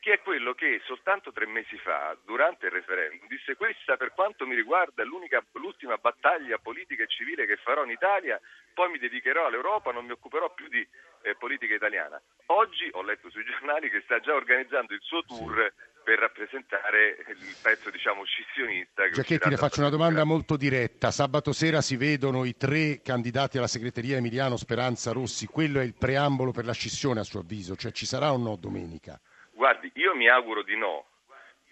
che 0.00 0.12
è 0.14 0.20
quello 0.20 0.54
che 0.54 0.80
soltanto 0.84 1.32
tre 1.32 1.46
mesi 1.46 1.76
fa, 1.78 2.16
durante 2.24 2.66
il 2.66 2.72
referendum, 2.72 3.26
disse 3.28 3.56
questa 3.56 3.96
per 3.96 4.12
quanto 4.12 4.46
mi 4.46 4.54
riguarda 4.54 5.02
è 5.02 5.06
l'ultima 5.06 5.96
battaglia 5.96 6.58
politica 6.58 7.02
e 7.02 7.08
civile 7.08 7.46
che 7.46 7.56
farò 7.56 7.84
in 7.84 7.90
Italia, 7.90 8.40
poi 8.72 8.90
mi 8.90 8.98
dedicherò 8.98 9.46
all'Europa, 9.46 9.92
non 9.92 10.04
mi 10.04 10.12
occuperò 10.12 10.52
più 10.54 10.68
di 10.68 10.86
eh, 11.22 11.34
politica 11.34 11.74
italiana. 11.74 12.20
Oggi 12.46 12.88
ho 12.92 13.02
letto 13.02 13.30
sui 13.30 13.44
giornali 13.44 13.90
che 13.90 14.02
sta 14.04 14.20
già 14.20 14.34
organizzando 14.34 14.94
il 14.94 15.00
suo 15.02 15.22
tour 15.24 15.72
per 16.06 16.20
rappresentare 16.20 17.16
il 17.26 17.56
pezzo 17.60 17.90
diciamo 17.90 18.22
scissionista. 18.24 19.10
Giacchetti, 19.10 19.48
le 19.48 19.56
faccio 19.56 19.80
una 19.80 19.90
domanda 19.90 20.22
molto 20.22 20.56
diretta. 20.56 21.10
Sabato 21.10 21.52
sera 21.52 21.80
si 21.80 21.96
vedono 21.96 22.44
i 22.44 22.56
tre 22.56 23.00
candidati 23.02 23.58
alla 23.58 23.66
segreteria 23.66 24.18
Emiliano, 24.18 24.56
Speranza, 24.56 25.10
Rossi. 25.10 25.46
Quello 25.46 25.80
è 25.80 25.82
il 25.82 25.94
preambolo 25.94 26.52
per 26.52 26.64
la 26.64 26.72
scissione 26.72 27.18
a 27.18 27.24
suo 27.24 27.40
avviso? 27.40 27.74
Cioè 27.74 27.90
ci 27.90 28.06
sarà 28.06 28.32
o 28.32 28.36
no 28.36 28.54
domenica? 28.54 29.20
Guardi, 29.66 29.90
io 29.94 30.14
mi 30.14 30.28
auguro 30.28 30.62
di 30.62 30.76
no. 30.76 31.06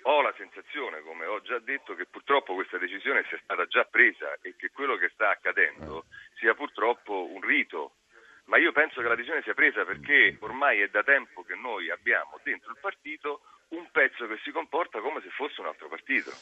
Ho 0.02 0.20
la 0.20 0.34
sensazione, 0.36 1.00
come 1.02 1.26
ho 1.26 1.40
già 1.42 1.60
detto, 1.60 1.94
che 1.94 2.06
purtroppo 2.06 2.54
questa 2.54 2.76
decisione 2.76 3.24
sia 3.28 3.38
stata 3.44 3.66
già 3.66 3.84
presa 3.84 4.36
e 4.42 4.56
che 4.56 4.72
quello 4.72 4.96
che 4.96 5.10
sta 5.10 5.30
accadendo 5.30 6.06
sia 6.34 6.54
purtroppo 6.54 7.30
un 7.30 7.40
rito. 7.40 7.98
Ma 8.46 8.56
io 8.58 8.72
penso 8.72 9.00
che 9.00 9.06
la 9.06 9.14
decisione 9.14 9.42
sia 9.42 9.54
presa 9.54 9.84
perché 9.84 10.36
ormai 10.40 10.80
è 10.80 10.88
da 10.88 11.04
tempo 11.04 11.44
che 11.44 11.54
noi 11.54 11.88
abbiamo 11.88 12.40
dentro 12.42 12.72
il 12.72 12.78
partito 12.80 13.42
un 13.68 13.88
pezzo 13.92 14.26
che 14.26 14.40
si 14.42 14.50
comporta 14.50 14.98
come 14.98 15.20
se 15.20 15.30
fosse 15.30 15.60
un 15.60 15.68
altro 15.68 15.86
partito. 15.86 16.32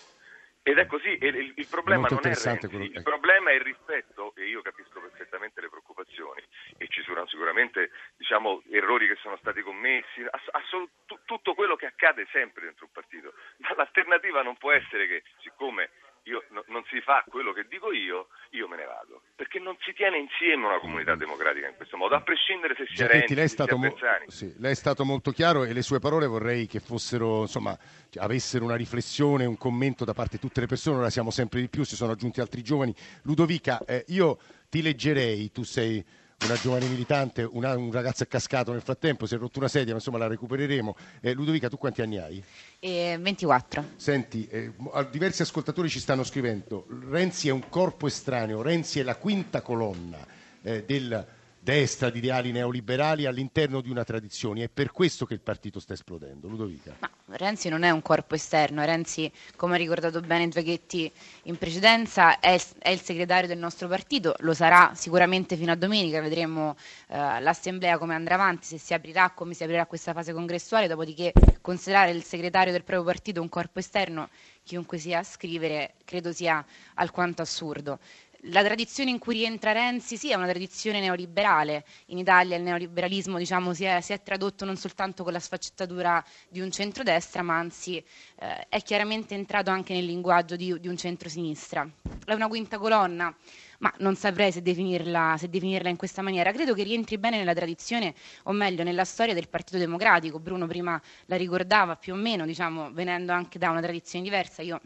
Ed 0.64 0.78
è 0.78 0.86
così, 0.86 1.18
e 1.18 1.26
il, 1.26 1.52
il 1.56 1.66
problema 1.66 2.06
non 2.08 2.20
è 2.22 2.34
Renzi, 2.34 2.68
quello... 2.68 2.84
il 2.84 3.02
problema 3.02 3.50
è 3.50 3.54
il 3.54 3.62
rispetto, 3.62 4.32
e 4.36 4.46
io 4.46 4.62
capisco 4.62 5.00
perfettamente 5.00 5.60
le 5.60 5.68
preoccupazioni, 5.68 6.40
e 6.78 6.86
ci 6.86 7.02
saranno 7.02 7.26
sicuramente 7.26 7.90
diciamo, 8.22 8.62
errori 8.70 9.08
che 9.08 9.18
sono 9.20 9.36
stati 9.36 9.62
commessi, 9.62 10.24
assolut- 10.52 11.18
tutto 11.26 11.54
quello 11.54 11.74
che 11.74 11.86
accade 11.86 12.26
sempre 12.30 12.66
dentro 12.66 12.86
un 12.86 12.92
partito, 12.92 13.34
ma 13.58 13.74
l'alternativa 13.74 14.42
non 14.42 14.56
può 14.56 14.70
essere 14.70 15.08
che 15.08 15.22
siccome 15.42 15.90
io, 16.24 16.44
no, 16.50 16.62
non 16.68 16.84
si 16.88 17.00
fa 17.00 17.24
quello 17.28 17.52
che 17.52 17.66
dico 17.68 17.92
io, 17.92 18.28
io 18.50 18.68
me 18.68 18.76
ne 18.76 18.84
vado. 18.84 19.22
Perché 19.34 19.58
non 19.58 19.76
si 19.80 19.92
tiene 19.92 20.18
insieme 20.18 20.66
una 20.66 20.78
comunità 20.78 21.16
democratica 21.16 21.66
in 21.66 21.74
questo 21.74 21.96
modo, 21.96 22.14
a 22.14 22.20
prescindere 22.20 22.76
se 22.76 22.86
si 22.86 23.02
è 23.02 23.08
Renzi, 23.08 23.34
lei, 23.34 23.44
è 23.44 23.48
stato 23.48 23.76
mo- 23.76 23.96
sì, 24.28 24.54
lei 24.58 24.70
è 24.70 24.76
stato 24.76 25.04
molto 25.04 25.32
chiaro 25.32 25.64
e 25.64 25.72
le 25.72 25.82
sue 25.82 25.98
parole 25.98 26.26
vorrei 26.26 26.68
che 26.68 26.78
fossero, 26.78 27.40
insomma, 27.40 27.76
avessero 28.20 28.64
una 28.64 28.76
riflessione, 28.76 29.46
un 29.46 29.58
commento 29.58 30.04
da 30.04 30.14
parte 30.14 30.36
di 30.36 30.42
tutte 30.42 30.60
le 30.60 30.66
persone, 30.66 30.98
ora 30.98 31.10
siamo 31.10 31.32
sempre 31.32 31.60
di 31.60 31.68
più, 31.68 31.82
si 31.82 31.96
sono 31.96 32.12
aggiunti 32.12 32.40
altri 32.40 32.62
giovani. 32.62 32.94
Ludovica, 33.24 33.80
eh, 33.84 34.04
io 34.08 34.38
ti 34.70 34.80
leggerei, 34.80 35.50
tu 35.50 35.64
sei 35.64 36.04
una 36.42 36.56
giovane 36.56 36.86
militante, 36.86 37.48
una, 37.50 37.76
un 37.76 37.92
ragazzo 37.92 38.24
è 38.24 38.26
cascato 38.26 38.72
nel 38.72 38.82
frattempo, 38.82 39.26
si 39.26 39.34
è 39.34 39.38
rotto 39.38 39.58
una 39.58 39.68
sedia, 39.68 39.92
ma 39.92 39.98
insomma 39.98 40.18
la 40.18 40.26
recupereremo. 40.26 40.96
Eh, 41.20 41.32
Ludovica, 41.32 41.68
tu 41.68 41.78
quanti 41.78 42.02
anni 42.02 42.18
hai? 42.18 42.42
Eh, 42.80 43.16
24. 43.20 43.84
Senti, 43.96 44.46
eh, 44.48 44.72
diversi 45.10 45.42
ascoltatori 45.42 45.88
ci 45.88 46.00
stanno 46.00 46.24
scrivendo, 46.24 46.86
Renzi 47.08 47.48
è 47.48 47.52
un 47.52 47.68
corpo 47.68 48.06
estraneo, 48.06 48.62
Renzi 48.62 49.00
è 49.00 49.02
la 49.02 49.16
quinta 49.16 49.62
colonna 49.62 50.18
eh, 50.62 50.84
del 50.84 51.26
destra, 51.62 52.10
di 52.10 52.18
ideali 52.18 52.50
neoliberali 52.50 53.24
all'interno 53.24 53.80
di 53.80 53.88
una 53.88 54.02
tradizione. 54.02 54.64
È 54.64 54.68
per 54.68 54.90
questo 54.90 55.26
che 55.26 55.34
il 55.34 55.40
partito 55.40 55.78
sta 55.78 55.92
esplodendo. 55.92 56.48
Ludovica. 56.48 56.96
Ma 57.00 57.36
Renzi 57.36 57.68
non 57.68 57.84
è 57.84 57.90
un 57.90 58.02
corpo 58.02 58.34
esterno, 58.34 58.84
Renzi, 58.84 59.30
come 59.54 59.74
ha 59.74 59.78
ricordato 59.78 60.20
bene 60.20 60.48
Giachetti 60.48 61.10
in 61.44 61.56
precedenza, 61.56 62.40
è, 62.40 62.60
è, 62.78 62.90
il 62.90 63.00
segretario 63.00 63.46
del 63.46 63.58
nostro 63.58 63.86
partito, 63.86 64.34
lo 64.40 64.52
sarà 64.54 64.92
sicuramente 64.94 65.56
fino 65.56 65.70
a 65.70 65.76
domenica, 65.76 66.20
vedremo 66.20 66.76
eh, 67.08 67.40
l'assemblea 67.40 67.96
come 67.96 68.14
andrà 68.14 68.34
avanti, 68.34 68.66
se 68.66 68.78
si 68.78 68.92
aprirà, 68.92 69.30
come 69.30 69.54
si 69.54 69.62
aprirà 69.62 69.86
questa 69.86 70.12
fase 70.12 70.32
congressuale, 70.32 70.88
dopodiché 70.88 71.32
considerare 71.60 72.10
il 72.10 72.24
segretario 72.24 72.72
del 72.72 72.82
proprio 72.82 73.06
partito 73.06 73.40
un 73.40 73.48
corpo 73.48 73.78
esterno, 73.78 74.28
chiunque 74.64 74.98
sia 74.98 75.20
a 75.20 75.24
scrivere, 75.24 75.94
credo 76.04 76.32
sia 76.32 76.64
alquanto 76.94 77.40
assurdo 77.40 77.98
la 78.46 78.64
tradizione 78.64 79.10
in 79.10 79.18
cui 79.18 79.34
rientra 79.34 79.72
Renzi 79.72 80.16
sì, 80.16 80.30
è 80.30 80.34
una 80.34 80.48
tradizione 80.48 81.00
neoliberale. 81.00 81.84
In 82.06 82.18
Italia 82.18 82.56
il 82.56 82.62
neoliberalismo 82.62 83.38
diciamo, 83.38 83.72
si, 83.72 83.84
è, 83.84 84.00
si, 84.00 84.12
è, 84.12 84.22
tradotto 84.22 84.64
non 84.64 84.76
soltanto 84.76 85.22
con 85.22 85.32
la 85.32 85.38
sfaccettatura 85.38 86.24
di 86.48 86.60
un 86.60 86.70
centrodestra, 86.70 87.42
ma 87.42 87.56
anzi 87.58 87.98
eh, 87.98 88.66
è 88.68 88.82
chiaramente 88.82 89.34
entrato 89.34 89.70
anche 89.70 89.94
nel 89.94 90.04
linguaggio 90.04 90.56
di, 90.56 90.78
di 90.80 90.88
un 90.88 90.96
centrosinistra. 90.96 91.88
È 92.24 92.32
una 92.32 92.48
quinta 92.48 92.78
colonna 92.78 93.34
ma 93.78 93.92
non 93.98 94.14
saprei 94.14 94.52
se 94.52 94.62
definirla, 94.62 95.34
se 95.36 95.48
definirla, 95.48 95.88
in 95.88 95.96
questa 95.96 96.22
maniera. 96.22 96.52
Credo 96.52 96.72
che 96.72 96.84
rientri 96.84 97.18
bene 97.18 97.38
nella 97.38 97.52
tradizione, 97.52 98.14
o 98.44 98.52
meglio, 98.52 98.84
nella 98.84 99.04
storia 99.04 99.34
del 99.34 99.48
Partito 99.48 99.76
Democratico. 99.76 100.38
Bruno 100.38 100.68
prima 100.68 101.00
la 101.26 101.36
ricordava 101.36 101.96
più 101.96 102.12
o 102.12 102.16
meno, 102.16 102.46
diciamo, 102.46 102.92
venendo 102.92 103.32
anche 103.32 103.58
da 103.58 103.70
una 103.70 103.80
tradizione 103.80 104.22
diversa. 104.24 104.62
Io 104.62 104.80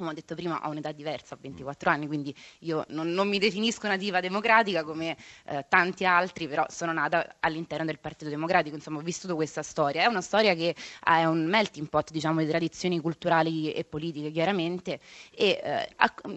come 0.00 0.10
ho 0.12 0.14
detto 0.14 0.34
prima, 0.34 0.60
ho 0.64 0.70
un'età 0.70 0.92
diversa, 0.92 1.34
ho 1.34 1.38
24 1.40 1.90
anni, 1.90 2.06
quindi 2.06 2.34
io 2.60 2.84
non, 2.88 3.10
non 3.12 3.28
mi 3.28 3.38
definisco 3.38 3.86
nativa 3.86 4.20
democratica 4.20 4.82
come 4.82 5.16
eh, 5.44 5.66
tanti 5.68 6.04
altri, 6.06 6.48
però 6.48 6.64
sono 6.68 6.92
nata 6.92 7.36
all'interno 7.40 7.84
del 7.84 7.98
Partito 7.98 8.30
Democratico, 8.30 8.74
insomma 8.74 8.98
ho 8.98 9.02
vissuto 9.02 9.34
questa 9.34 9.62
storia. 9.62 10.02
È 10.02 10.06
una 10.06 10.22
storia 10.22 10.54
che 10.54 10.74
è 11.04 11.24
un 11.24 11.44
melting 11.44 11.88
pot 11.88 12.10
diciamo, 12.10 12.40
di 12.40 12.48
tradizioni 12.48 12.98
culturali 13.00 13.72
e 13.72 13.84
politiche 13.84 14.30
chiaramente 14.30 15.00
e 15.34 15.60
eh, 15.62 15.88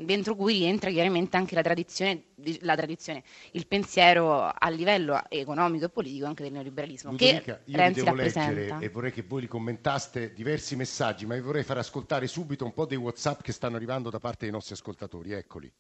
dentro 0.03 0.35
cui 0.35 0.53
rientra 0.59 0.89
chiaramente 0.89 1.37
anche 1.37 1.55
la 1.55 1.61
tradizione, 1.61 2.23
la 2.59 2.75
tradizione, 2.75 3.23
il 3.51 3.65
pensiero 3.65 4.41
a 4.43 4.69
livello 4.69 5.21
economico 5.29 5.85
e 5.85 5.89
politico 5.89 6.25
anche 6.25 6.43
del 6.43 6.51
neoliberalismo 6.51 7.11
Ludovica, 7.11 7.61
che 7.63 7.71
io 7.71 7.77
Renzi 7.77 8.03
devo 8.03 8.15
rappresenta. 8.15 8.51
leggere 8.51 8.85
e 8.85 8.89
vorrei 8.89 9.11
che 9.11 9.23
voi 9.23 9.41
li 9.41 9.47
commentaste 9.47 10.33
diversi 10.33 10.75
messaggi, 10.75 11.25
ma 11.25 11.35
vi 11.35 11.41
vorrei 11.41 11.63
far 11.63 11.77
ascoltare 11.77 12.27
subito 12.27 12.65
un 12.65 12.73
po' 12.73 12.85
dei 12.85 12.97
WhatsApp 12.97 13.41
che 13.41 13.51
stanno 13.53 13.77
arrivando 13.77 14.09
da 14.09 14.19
parte 14.19 14.39
dei 14.45 14.51
nostri 14.51 14.73
ascoltatori. 14.73 15.31
Eccoli. 15.31 15.71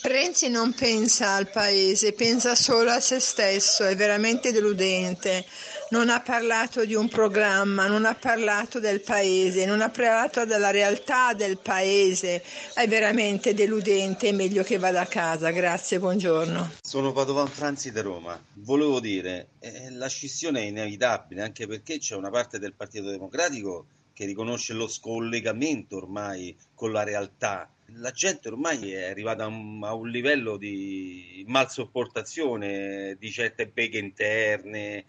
Renzi 0.00 0.48
non 0.48 0.72
pensa 0.72 1.34
al 1.34 1.50
paese, 1.50 2.14
pensa 2.14 2.54
solo 2.54 2.90
a 2.90 2.98
se 2.98 3.20
stesso, 3.20 3.84
è 3.84 3.94
veramente 3.94 4.50
deludente. 4.50 5.44
Non 5.90 6.08
ha 6.08 6.20
parlato 6.20 6.86
di 6.86 6.94
un 6.94 7.08
programma, 7.08 7.86
non 7.86 8.06
ha 8.06 8.14
parlato 8.14 8.80
del 8.80 9.02
paese, 9.02 9.66
non 9.66 9.82
ha 9.82 9.90
parlato 9.90 10.46
della 10.46 10.70
realtà 10.70 11.34
del 11.34 11.58
paese. 11.58 12.42
È 12.72 12.88
veramente 12.88 13.52
deludente, 13.52 14.28
è 14.28 14.32
meglio 14.32 14.62
che 14.62 14.78
vada 14.78 15.02
a 15.02 15.06
casa. 15.06 15.50
Grazie, 15.50 16.00
buongiorno. 16.00 16.72
Sono 16.80 17.12
Padovan 17.12 17.48
Franzi 17.48 17.92
da 17.92 18.00
Roma. 18.00 18.42
Volevo 18.54 18.98
dire, 18.98 19.50
eh, 19.60 19.90
la 19.90 20.08
scissione 20.08 20.60
è 20.60 20.64
inevitabile 20.64 21.42
anche 21.42 21.66
perché 21.66 21.98
c'è 21.98 22.16
una 22.16 22.30
parte 22.30 22.58
del 22.58 22.72
Partito 22.72 23.10
Democratico 23.10 23.86
che 24.22 24.28
riconosce 24.28 24.72
lo 24.72 24.86
scollegamento 24.86 25.96
ormai 25.96 26.56
con 26.74 26.92
la 26.92 27.02
realtà. 27.02 27.68
La 27.96 28.12
gente 28.12 28.48
ormai 28.48 28.92
è 28.92 29.10
arrivata 29.10 29.44
a 29.44 29.48
un, 29.48 29.82
a 29.82 29.92
un 29.94 30.08
livello 30.08 30.56
di 30.56 31.44
malsopportazione 31.48 33.16
di 33.18 33.30
certe 33.30 33.66
beghe 33.66 33.98
interne. 33.98 35.04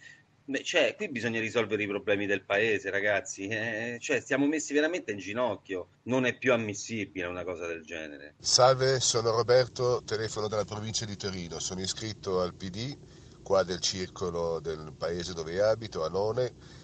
Cioè, 0.64 0.96
qui 0.98 1.10
bisogna 1.10 1.40
risolvere 1.40 1.84
i 1.84 1.88
problemi 1.88 2.26
del 2.26 2.42
paese, 2.42 2.90
ragazzi. 2.90 3.48
Eh, 3.48 3.98
cioè, 4.02 4.20
stiamo 4.20 4.48
messi 4.48 4.74
veramente 4.74 5.12
in 5.12 5.20
ginocchio. 5.20 5.88
Non 6.04 6.26
è 6.26 6.36
più 6.36 6.52
ammissibile 6.52 7.28
una 7.28 7.44
cosa 7.44 7.68
del 7.68 7.86
genere. 7.86 8.34
Salve, 8.40 9.00
sono 9.00 9.30
Roberto, 9.30 10.02
telefono 10.04 10.48
dalla 10.48 10.66
provincia 10.66 11.06
di 11.06 11.16
Torino. 11.16 11.60
Sono 11.60 11.80
iscritto 11.80 12.42
al 12.42 12.56
PD, 12.56 12.98
qua 13.44 13.64
del 13.64 13.80
circolo 13.80 14.60
del 14.60 14.92
paese 14.98 15.34
dove 15.34 15.62
abito, 15.62 16.04
a 16.04 16.10
None 16.10 16.82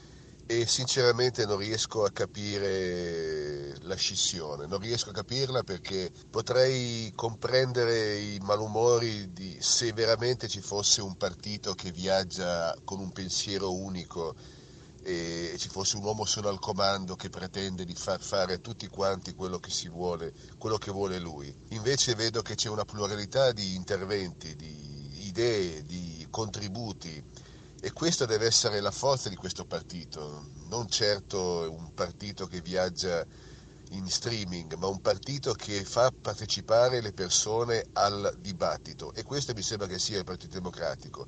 e 0.51 0.65
sinceramente 0.65 1.45
non 1.45 1.57
riesco 1.57 2.03
a 2.03 2.09
capire 2.09 3.75
la 3.81 3.93
scissione, 3.93 4.65
non 4.65 4.79
riesco 4.79 5.11
a 5.11 5.13
capirla 5.13 5.61
perché 5.61 6.11
potrei 6.27 7.11
comprendere 7.13 8.17
i 8.17 8.39
malumori 8.41 9.31
di, 9.31 9.57
se 9.61 9.93
veramente 9.93 10.47
ci 10.47 10.59
fosse 10.59 11.01
un 11.01 11.15
partito 11.17 11.75
che 11.75 11.91
viaggia 11.91 12.75
con 12.83 12.99
un 12.99 13.11
pensiero 13.11 13.75
unico 13.75 14.33
e 15.03 15.53
ci 15.59 15.69
fosse 15.69 15.97
un 15.97 16.05
uomo 16.05 16.25
solo 16.25 16.49
al 16.49 16.57
comando 16.57 17.15
che 17.15 17.29
pretende 17.29 17.85
di 17.85 17.93
far 17.93 18.19
fare 18.19 18.55
a 18.55 18.57
tutti 18.57 18.87
quanti 18.87 19.35
quello 19.35 19.59
che 19.59 19.69
si 19.69 19.87
vuole, 19.87 20.33
quello 20.57 20.79
che 20.79 20.89
vuole 20.89 21.19
lui. 21.19 21.55
Invece 21.69 22.15
vedo 22.15 22.41
che 22.41 22.55
c'è 22.55 22.69
una 22.69 22.85
pluralità 22.85 23.51
di 23.51 23.75
interventi, 23.75 24.55
di 24.55 25.27
idee, 25.27 25.83
di 25.85 26.25
contributi 26.31 27.23
e 27.81 27.91
questa 27.93 28.25
deve 28.25 28.45
essere 28.45 28.81
la 28.81 28.91
forza 28.91 29.29
di 29.29 29.35
questo 29.35 29.65
partito, 29.65 30.49
non 30.67 30.87
certo 30.89 31.71
un 31.71 31.91
partito 31.93 32.45
che 32.45 32.61
viaggia 32.61 33.25
in 33.91 34.07
streaming, 34.09 34.73
ma 34.75 34.87
un 34.87 34.99
partito 34.99 35.53
che 35.53 35.83
fa 35.85 36.11
partecipare 36.11 37.01
le 37.01 37.13
persone 37.13 37.85
al 37.93 38.33
dibattito 38.37 39.13
e 39.13 39.23
questo 39.23 39.53
mi 39.53 39.61
sembra 39.61 39.87
che 39.87 39.99
sia 39.99 40.17
il 40.17 40.23
Partito 40.25 40.55
Democratico. 40.55 41.25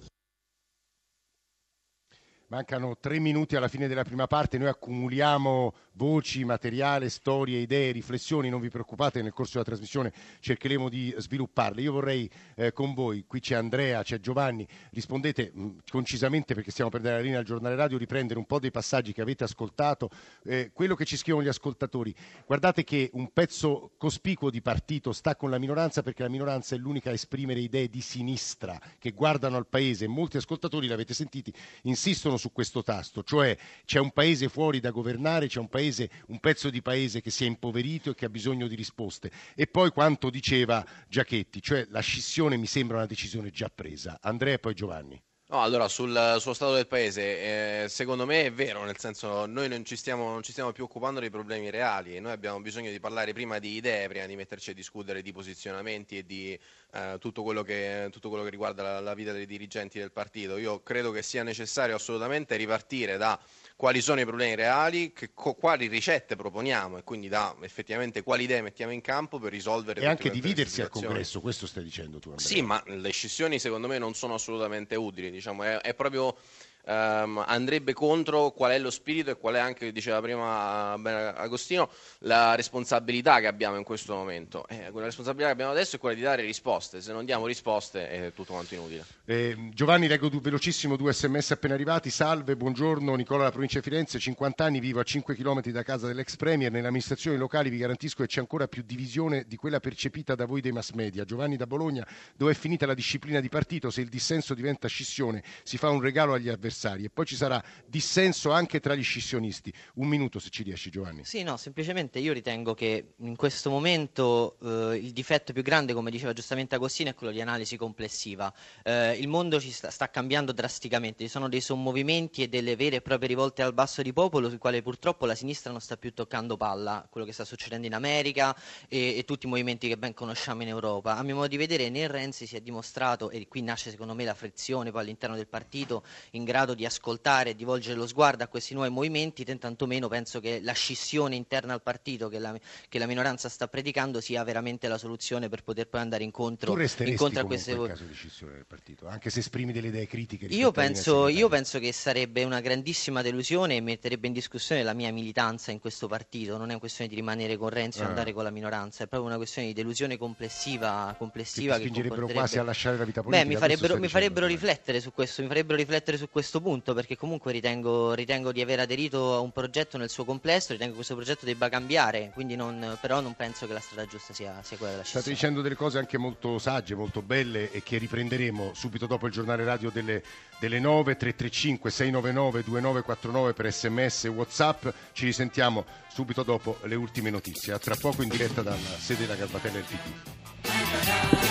Mancano 2.51 2.97
tre 2.99 3.19
minuti 3.19 3.55
alla 3.55 3.69
fine 3.69 3.87
della 3.87 4.03
prima 4.03 4.27
parte, 4.27 4.57
noi 4.57 4.67
accumuliamo 4.67 5.73
voci, 5.93 6.43
materiale, 6.43 7.07
storie, 7.07 7.59
idee, 7.59 7.93
riflessioni, 7.93 8.49
non 8.49 8.59
vi 8.59 8.67
preoccupate, 8.67 9.21
nel 9.21 9.31
corso 9.31 9.53
della 9.53 9.63
trasmissione 9.63 10.11
cercheremo 10.41 10.89
di 10.89 11.15
svilupparle. 11.17 11.81
Io 11.81 11.93
vorrei 11.93 12.29
eh, 12.55 12.73
con 12.73 12.93
voi, 12.93 13.23
qui 13.25 13.39
c'è 13.39 13.55
Andrea, 13.55 14.03
c'è 14.03 14.19
Giovanni, 14.19 14.67
rispondete 14.89 15.49
mh, 15.53 15.69
concisamente 15.89 16.53
perché 16.53 16.71
stiamo 16.71 16.89
per 16.89 16.99
dare 16.99 17.15
la 17.15 17.21
linea 17.21 17.39
al 17.39 17.45
giornale 17.45 17.75
radio, 17.75 17.97
riprendere 17.97 18.37
un 18.37 18.45
po' 18.45 18.59
dei 18.59 18.69
passaggi 18.71 19.13
che 19.13 19.21
avete 19.21 19.45
ascoltato, 19.45 20.09
eh, 20.43 20.71
quello 20.73 20.95
che 20.95 21.05
ci 21.05 21.15
scrivono 21.15 21.45
gli 21.45 21.49
ascoltatori. 21.49 22.13
Guardate 22.45 22.83
che 22.83 23.11
un 23.13 23.31
pezzo 23.31 23.91
cospicuo 23.95 24.49
di 24.49 24.61
partito 24.61 25.13
sta 25.13 25.37
con 25.37 25.49
la 25.51 25.57
minoranza 25.57 26.03
perché 26.03 26.23
la 26.23 26.29
minoranza 26.29 26.75
è 26.75 26.77
l'unica 26.77 27.11
a 27.11 27.13
esprimere 27.13 27.61
idee 27.61 27.87
di 27.87 28.01
sinistra 28.01 28.77
che 28.99 29.11
guardano 29.11 29.55
al 29.55 29.67
paese. 29.67 30.05
Molti 30.07 30.35
ascoltatori, 30.35 30.87
l'avete 30.87 31.13
sentiti, 31.13 31.53
insistono 31.83 32.39
su 32.41 32.51
questo 32.51 32.81
tasto, 32.81 33.23
cioè 33.23 33.55
c'è 33.85 33.99
un 33.99 34.11
paese 34.11 34.49
fuori 34.49 34.79
da 34.79 34.89
governare, 34.89 35.47
c'è 35.47 35.59
un, 35.59 35.69
paese, 35.69 36.09
un 36.27 36.39
pezzo 36.39 36.71
di 36.71 36.81
paese 36.81 37.21
che 37.21 37.29
si 37.29 37.43
è 37.43 37.47
impoverito 37.47 38.09
e 38.09 38.15
che 38.15 38.25
ha 38.25 38.29
bisogno 38.29 38.67
di 38.67 38.75
risposte. 38.75 39.31
E 39.55 39.67
poi 39.67 39.91
quanto 39.91 40.31
diceva 40.31 40.83
Giachetti, 41.07 41.61
cioè 41.61 41.85
la 41.89 42.01
scissione 42.01 42.57
mi 42.57 42.65
sembra 42.65 42.97
una 42.97 43.05
decisione 43.05 43.51
già 43.51 43.69
presa. 43.73 44.17
Andrea 44.21 44.55
e 44.55 44.59
poi 44.59 44.73
Giovanni. 44.73 45.21
No, 45.51 45.61
allora 45.61 45.89
sul, 45.89 46.37
sullo 46.39 46.53
stato 46.53 46.73
del 46.73 46.87
paese, 46.87 47.83
eh, 47.83 47.89
secondo 47.89 48.25
me 48.25 48.45
è 48.45 48.53
vero, 48.53 48.85
nel 48.85 48.97
senso 48.97 49.45
noi 49.45 49.67
non 49.67 49.83
ci, 49.83 49.97
stiamo, 49.97 50.29
non 50.29 50.43
ci 50.43 50.53
stiamo 50.53 50.71
più 50.71 50.85
occupando 50.85 51.19
dei 51.19 51.29
problemi 51.29 51.69
reali, 51.69 52.21
noi 52.21 52.31
abbiamo 52.31 52.61
bisogno 52.61 52.89
di 52.89 53.01
parlare 53.01 53.33
prima 53.33 53.59
di 53.59 53.75
idee, 53.75 54.07
prima 54.07 54.25
di 54.27 54.37
metterci 54.37 54.69
a 54.69 54.73
discutere 54.73 55.21
di 55.21 55.33
posizionamenti 55.33 56.19
e 56.19 56.25
di 56.25 56.57
eh, 56.93 57.17
tutto, 57.19 57.43
quello 57.43 57.63
che, 57.63 58.07
tutto, 58.11 58.29
quello 58.29 58.45
che, 58.45 58.49
riguarda 58.49 58.81
la, 58.81 58.99
la 59.01 59.13
vita 59.13 59.33
dei 59.33 59.45
dirigenti 59.45 59.99
del 59.99 60.13
partito. 60.13 60.55
Io 60.55 60.81
credo 60.83 61.11
che 61.11 61.21
sia 61.21 61.43
necessario 61.43 61.95
assolutamente 61.95 62.55
ripartire 62.55 63.17
da 63.17 63.37
quali 63.81 63.99
sono 63.99 64.19
i 64.19 64.25
problemi 64.25 64.53
reali, 64.53 65.11
che, 65.11 65.31
co, 65.33 65.55
quali 65.55 65.87
ricette 65.87 66.35
proponiamo 66.35 66.99
e 66.99 67.03
quindi 67.03 67.27
da 67.27 67.55
effettivamente 67.61 68.21
quali 68.21 68.43
idee 68.43 68.61
mettiamo 68.61 68.91
in 68.91 69.01
campo 69.01 69.39
per 69.39 69.51
risolvere 69.51 70.01
e 70.01 70.05
anche 70.05 70.29
dividersi 70.29 70.83
al 70.83 70.89
congresso, 70.89 71.41
questo 71.41 71.65
stai 71.65 71.83
dicendo 71.83 72.19
tu 72.19 72.29
Andrea. 72.29 72.47
Sì, 72.47 72.61
ma 72.61 72.79
le 72.85 73.09
scissioni 73.09 73.57
secondo 73.57 73.87
me 73.87 73.97
non 73.97 74.13
sono 74.13 74.35
assolutamente 74.35 74.95
utili, 74.95 75.31
diciamo, 75.31 75.63
è, 75.63 75.77
è 75.79 75.95
proprio 75.95 76.37
Um, 76.83 77.43
andrebbe 77.45 77.93
contro 77.93 78.51
qual 78.51 78.71
è 78.71 78.79
lo 78.79 78.89
spirito 78.89 79.29
e 79.29 79.37
qual 79.37 79.55
è 79.55 79.59
anche, 79.59 79.91
diceva 79.91 80.19
prima 80.19 80.93
Agostino, 81.35 81.89
la 82.19 82.55
responsabilità 82.55 83.39
che 83.39 83.47
abbiamo 83.47 83.77
in 83.77 83.83
questo 83.83 84.15
momento. 84.15 84.65
Eh, 84.67 84.89
quella 84.91 85.05
responsabilità 85.05 85.47
che 85.47 85.53
abbiamo 85.53 85.71
adesso 85.71 85.97
è 85.97 85.99
quella 85.99 86.15
di 86.15 86.21
dare 86.21 86.41
risposte, 86.41 87.01
se 87.01 87.11
non 87.13 87.25
diamo 87.25 87.45
risposte 87.45 88.09
è 88.09 88.33
tutto 88.33 88.53
quanto 88.53 88.73
inutile. 88.73 89.05
Eh, 89.25 89.69
Giovanni, 89.73 90.07
leggo 90.07 90.27
du- 90.29 90.41
velocissimo 90.41 90.95
due 90.95 91.13
sms 91.13 91.51
appena 91.51 91.75
arrivati. 91.75 92.09
Salve, 92.09 92.55
buongiorno, 92.55 93.13
Nicola 93.15 93.39
della 93.39 93.51
provincia 93.51 93.79
di 93.79 93.83
Firenze, 93.83 94.17
50 94.17 94.63
anni, 94.63 94.79
vivo 94.79 94.99
a 94.99 95.03
5 95.03 95.35
km 95.35 95.61
da 95.69 95.83
casa 95.83 96.07
dell'ex 96.07 96.35
Premier, 96.35 96.71
nelle 96.71 96.87
amministrazioni 96.87 97.37
locali 97.37 97.69
vi 97.69 97.77
garantisco 97.77 98.23
che 98.23 98.27
c'è 98.27 98.39
ancora 98.39 98.67
più 98.67 98.81
divisione 98.83 99.45
di 99.47 99.55
quella 99.55 99.79
percepita 99.79 100.33
da 100.33 100.45
voi 100.45 100.61
dei 100.61 100.71
mass 100.71 100.91
media. 100.91 101.25
Giovanni 101.25 101.57
da 101.57 101.67
Bologna, 101.67 102.07
dove 102.35 102.53
è 102.53 102.55
finita 102.55 102.87
la 102.87 102.95
disciplina 102.95 103.39
di 103.39 103.49
partito, 103.49 103.91
se 103.91 104.01
il 104.01 104.09
dissenso 104.09 104.55
diventa 104.55 104.87
scissione 104.87 105.43
si 105.63 105.77
fa 105.77 105.89
un 105.89 106.01
regalo 106.01 106.33
agli 106.33 106.49
avversari 106.49 106.69
avversari 106.71 107.03
e 107.03 107.09
poi 107.09 107.25
ci 107.25 107.35
sarà 107.35 107.61
dissenso 107.85 108.51
anche 108.51 108.79
tra 108.79 108.95
gli 108.95 109.03
scissionisti. 109.03 109.71
Un 109.95 110.07
minuto 110.07 110.39
se 110.39 110.49
ci 110.49 110.63
riesci 110.63 110.89
Giovanni. 110.89 111.23
Sì, 111.25 111.43
no, 111.43 111.57
semplicemente 111.57 112.19
io 112.19 112.33
ritengo 112.33 112.73
che 112.73 113.13
in 113.17 113.35
questo 113.35 113.69
momento 113.69 114.57
eh, 114.61 114.95
il 114.95 115.11
difetto 115.11 115.53
più 115.53 115.61
grande, 115.61 115.93
come 115.93 116.09
diceva 116.09 116.33
giustamente 116.33 116.75
Agostino, 116.75 117.09
è 117.09 117.13
quello 117.13 117.33
di 117.33 117.41
analisi 117.41 117.77
complessiva. 117.77 118.51
Eh, 118.83 119.17
il 119.17 119.27
mondo 119.27 119.59
ci 119.59 119.71
sta, 119.71 119.91
sta, 119.91 120.09
cambiando 120.09 120.51
drasticamente, 120.51 121.23
ci 121.23 121.29
sono 121.29 121.49
dei 121.49 121.61
sommovimenti 121.61 122.41
e 122.43 122.47
delle 122.47 122.75
vere 122.75 122.97
e 122.97 123.01
proprie 123.01 123.27
rivolte 123.27 123.61
al 123.61 123.73
basso 123.73 124.01
di 124.01 124.13
popolo 124.13 124.49
sui 124.49 124.57
quali 124.57 124.81
purtroppo 124.81 125.25
la 125.25 125.35
sinistra 125.35 125.71
non 125.71 125.81
sta 125.81 125.97
più 125.97 126.13
toccando 126.13 126.57
palla, 126.57 127.05
quello 127.09 127.27
che 127.27 127.33
sta 127.33 127.45
succedendo 127.45 127.85
in 127.85 127.93
America 127.93 128.55
e, 128.87 129.17
e 129.17 129.25
tutti 129.25 129.45
i 129.45 129.49
movimenti 129.49 129.87
che 129.87 129.97
ben 129.97 130.13
conosciamo 130.13 130.61
in 130.61 130.69
Europa. 130.69 131.17
A 131.17 131.23
mio 131.23 131.35
modo 131.35 131.47
di 131.47 131.57
vedere 131.57 131.89
né 131.89 132.07
Renzi 132.07 132.45
si 132.47 132.55
è 132.55 132.61
dimostrato, 132.61 133.29
e 133.29 133.47
qui 133.47 133.61
nasce 133.61 133.89
secondo 133.89 134.13
me 134.13 134.23
la 134.23 134.33
frizione 134.33 134.91
poi 134.91 135.01
all'interno 135.01 135.35
del 135.35 135.47
partito, 135.47 136.03
in 136.31 136.43
grado 136.43 136.60
di 136.65 136.85
ascoltare 136.85 137.51
e 137.51 137.55
di 137.55 137.63
volgere 137.63 137.95
lo 137.95 138.07
sguardo 138.07 138.43
a 138.43 138.47
questi 138.47 138.73
nuovi 138.73 138.89
movimenti, 138.89 139.43
tantomeno 139.43 140.07
penso 140.07 140.39
che 140.39 140.59
la 140.61 140.73
scissione 140.73 141.35
interna 141.35 141.73
al 141.73 141.81
partito 141.81 142.29
che 142.29 142.39
la, 142.39 142.57
che 142.89 142.99
la, 142.99 143.05
minoranza 143.05 143.49
sta 143.49 143.67
predicando 143.67 144.21
sia 144.21 144.43
veramente 144.43 144.87
la 144.87 144.97
soluzione 144.97 145.49
per 145.49 145.63
poter 145.63 145.87
poi 145.87 146.01
andare 146.01 146.23
incontro, 146.23 146.77
incontro 147.05 147.41
a 147.41 147.45
queste 147.45 147.75
voci. 147.75 147.91
caso 147.91 148.03
di 148.03 148.13
scissione 148.13 148.53
del 148.53 148.65
partito, 148.65 149.07
anche 149.07 149.29
se 149.29 149.39
esprimi 149.39 149.71
delle 149.71 149.87
idee 149.87 150.07
critiche. 150.07 150.47
Io 150.47 150.71
penso, 150.71 151.27
io 151.27 151.47
penso 151.47 151.79
che 151.79 151.91
sarebbe 151.93 152.43
una 152.43 152.59
grandissima 152.59 153.21
delusione 153.21 153.77
e 153.77 153.81
metterebbe 153.81 154.27
in 154.27 154.33
discussione 154.33 154.83
la 154.83 154.93
mia 154.93 155.11
militanza 155.11 155.71
in 155.71 155.79
questo 155.79 156.07
partito, 156.07 156.57
non 156.57 156.67
è 156.67 156.71
una 156.71 156.79
questione 156.79 157.09
di 157.09 157.15
rimanere 157.15 157.57
con 157.57 157.69
Renzi 157.69 158.01
o 158.01 158.03
ah. 158.03 158.07
andare 158.07 158.33
con 158.33 158.43
la 158.43 158.51
minoranza, 158.51 159.03
è 159.03 159.07
proprio 159.07 159.29
una 159.29 159.37
questione 159.37 159.67
di 159.67 159.73
delusione 159.73 160.17
complessiva, 160.17 161.15
complessiva 161.17 161.75
che, 161.75 161.83
che 161.83 161.87
spingerebbero 161.87 162.27
quasi 162.27 162.57
a 162.57 162.63
lasciare 162.63 162.97
la 162.97 163.05
vita 163.05 163.21
politica. 163.21 163.47
Beh, 163.47 163.53
mi 163.53 163.59
farebbero, 163.59 163.97
mi 163.97 164.07
farebbero 164.07 164.45
riflettere 164.47 164.99
su 164.99 165.13
questo, 165.13 165.41
mi 165.41 165.47
farebbero 165.47 165.77
riflettere 165.77 166.17
su 166.17 166.29
questo 166.29 166.50
punto 166.59 166.93
perché 166.93 167.15
comunque 167.15 167.51
ritengo, 167.51 168.13
ritengo, 168.13 168.51
di 168.51 168.61
aver 168.61 168.79
aderito 168.79 169.35
a 169.35 169.39
un 169.39 169.51
progetto 169.51 169.97
nel 169.97 170.09
suo 170.09 170.25
complesso, 170.25 170.73
ritengo 170.73 170.91
che 170.91 170.97
questo 170.97 171.15
progetto 171.15 171.45
debba 171.45 171.69
cambiare, 171.69 172.33
non, 172.35 172.97
però 172.99 173.21
non 173.21 173.35
penso 173.35 173.67
che 173.67 173.73
la 173.73 173.79
strada 173.79 174.05
giusta 174.07 174.33
sia, 174.33 174.59
sia 174.63 174.75
quella 174.77 174.93
della 174.93 175.03
scissione. 175.03 175.25
State 175.25 175.29
dicendo 175.29 175.61
delle 175.61 175.75
cose 175.75 175.99
anche 175.99 176.17
molto 176.17 176.57
sagge, 176.59 176.95
molto 176.95 177.21
belle 177.21 177.71
e 177.71 177.83
che 177.83 177.97
riprenderemo 177.97 178.71
subito 178.73 179.05
dopo 179.05 179.27
il 179.27 179.31
giornale 179.31 179.63
radio 179.63 179.89
delle, 179.91 180.23
delle 180.59 180.79
9, 180.79 181.15
335 181.15 181.89
699 181.89 182.63
2949 182.63 183.53
per 183.53 183.71
sms 183.71 184.25
e 184.25 184.27
whatsapp, 184.27 184.87
ci 185.13 185.25
risentiamo 185.25 185.85
subito 186.11 186.43
dopo 186.43 186.79
le 186.83 186.95
ultime 186.95 187.29
notizie, 187.29 187.73
a 187.73 187.79
tra 187.79 187.95
poco 187.95 188.23
in 188.23 188.29
diretta 188.29 188.61
dalla 188.61 188.77
sede 188.97 189.21
della 189.21 189.35
Garbatella 189.35 189.75
del 189.75 189.85
PD. 189.85 191.50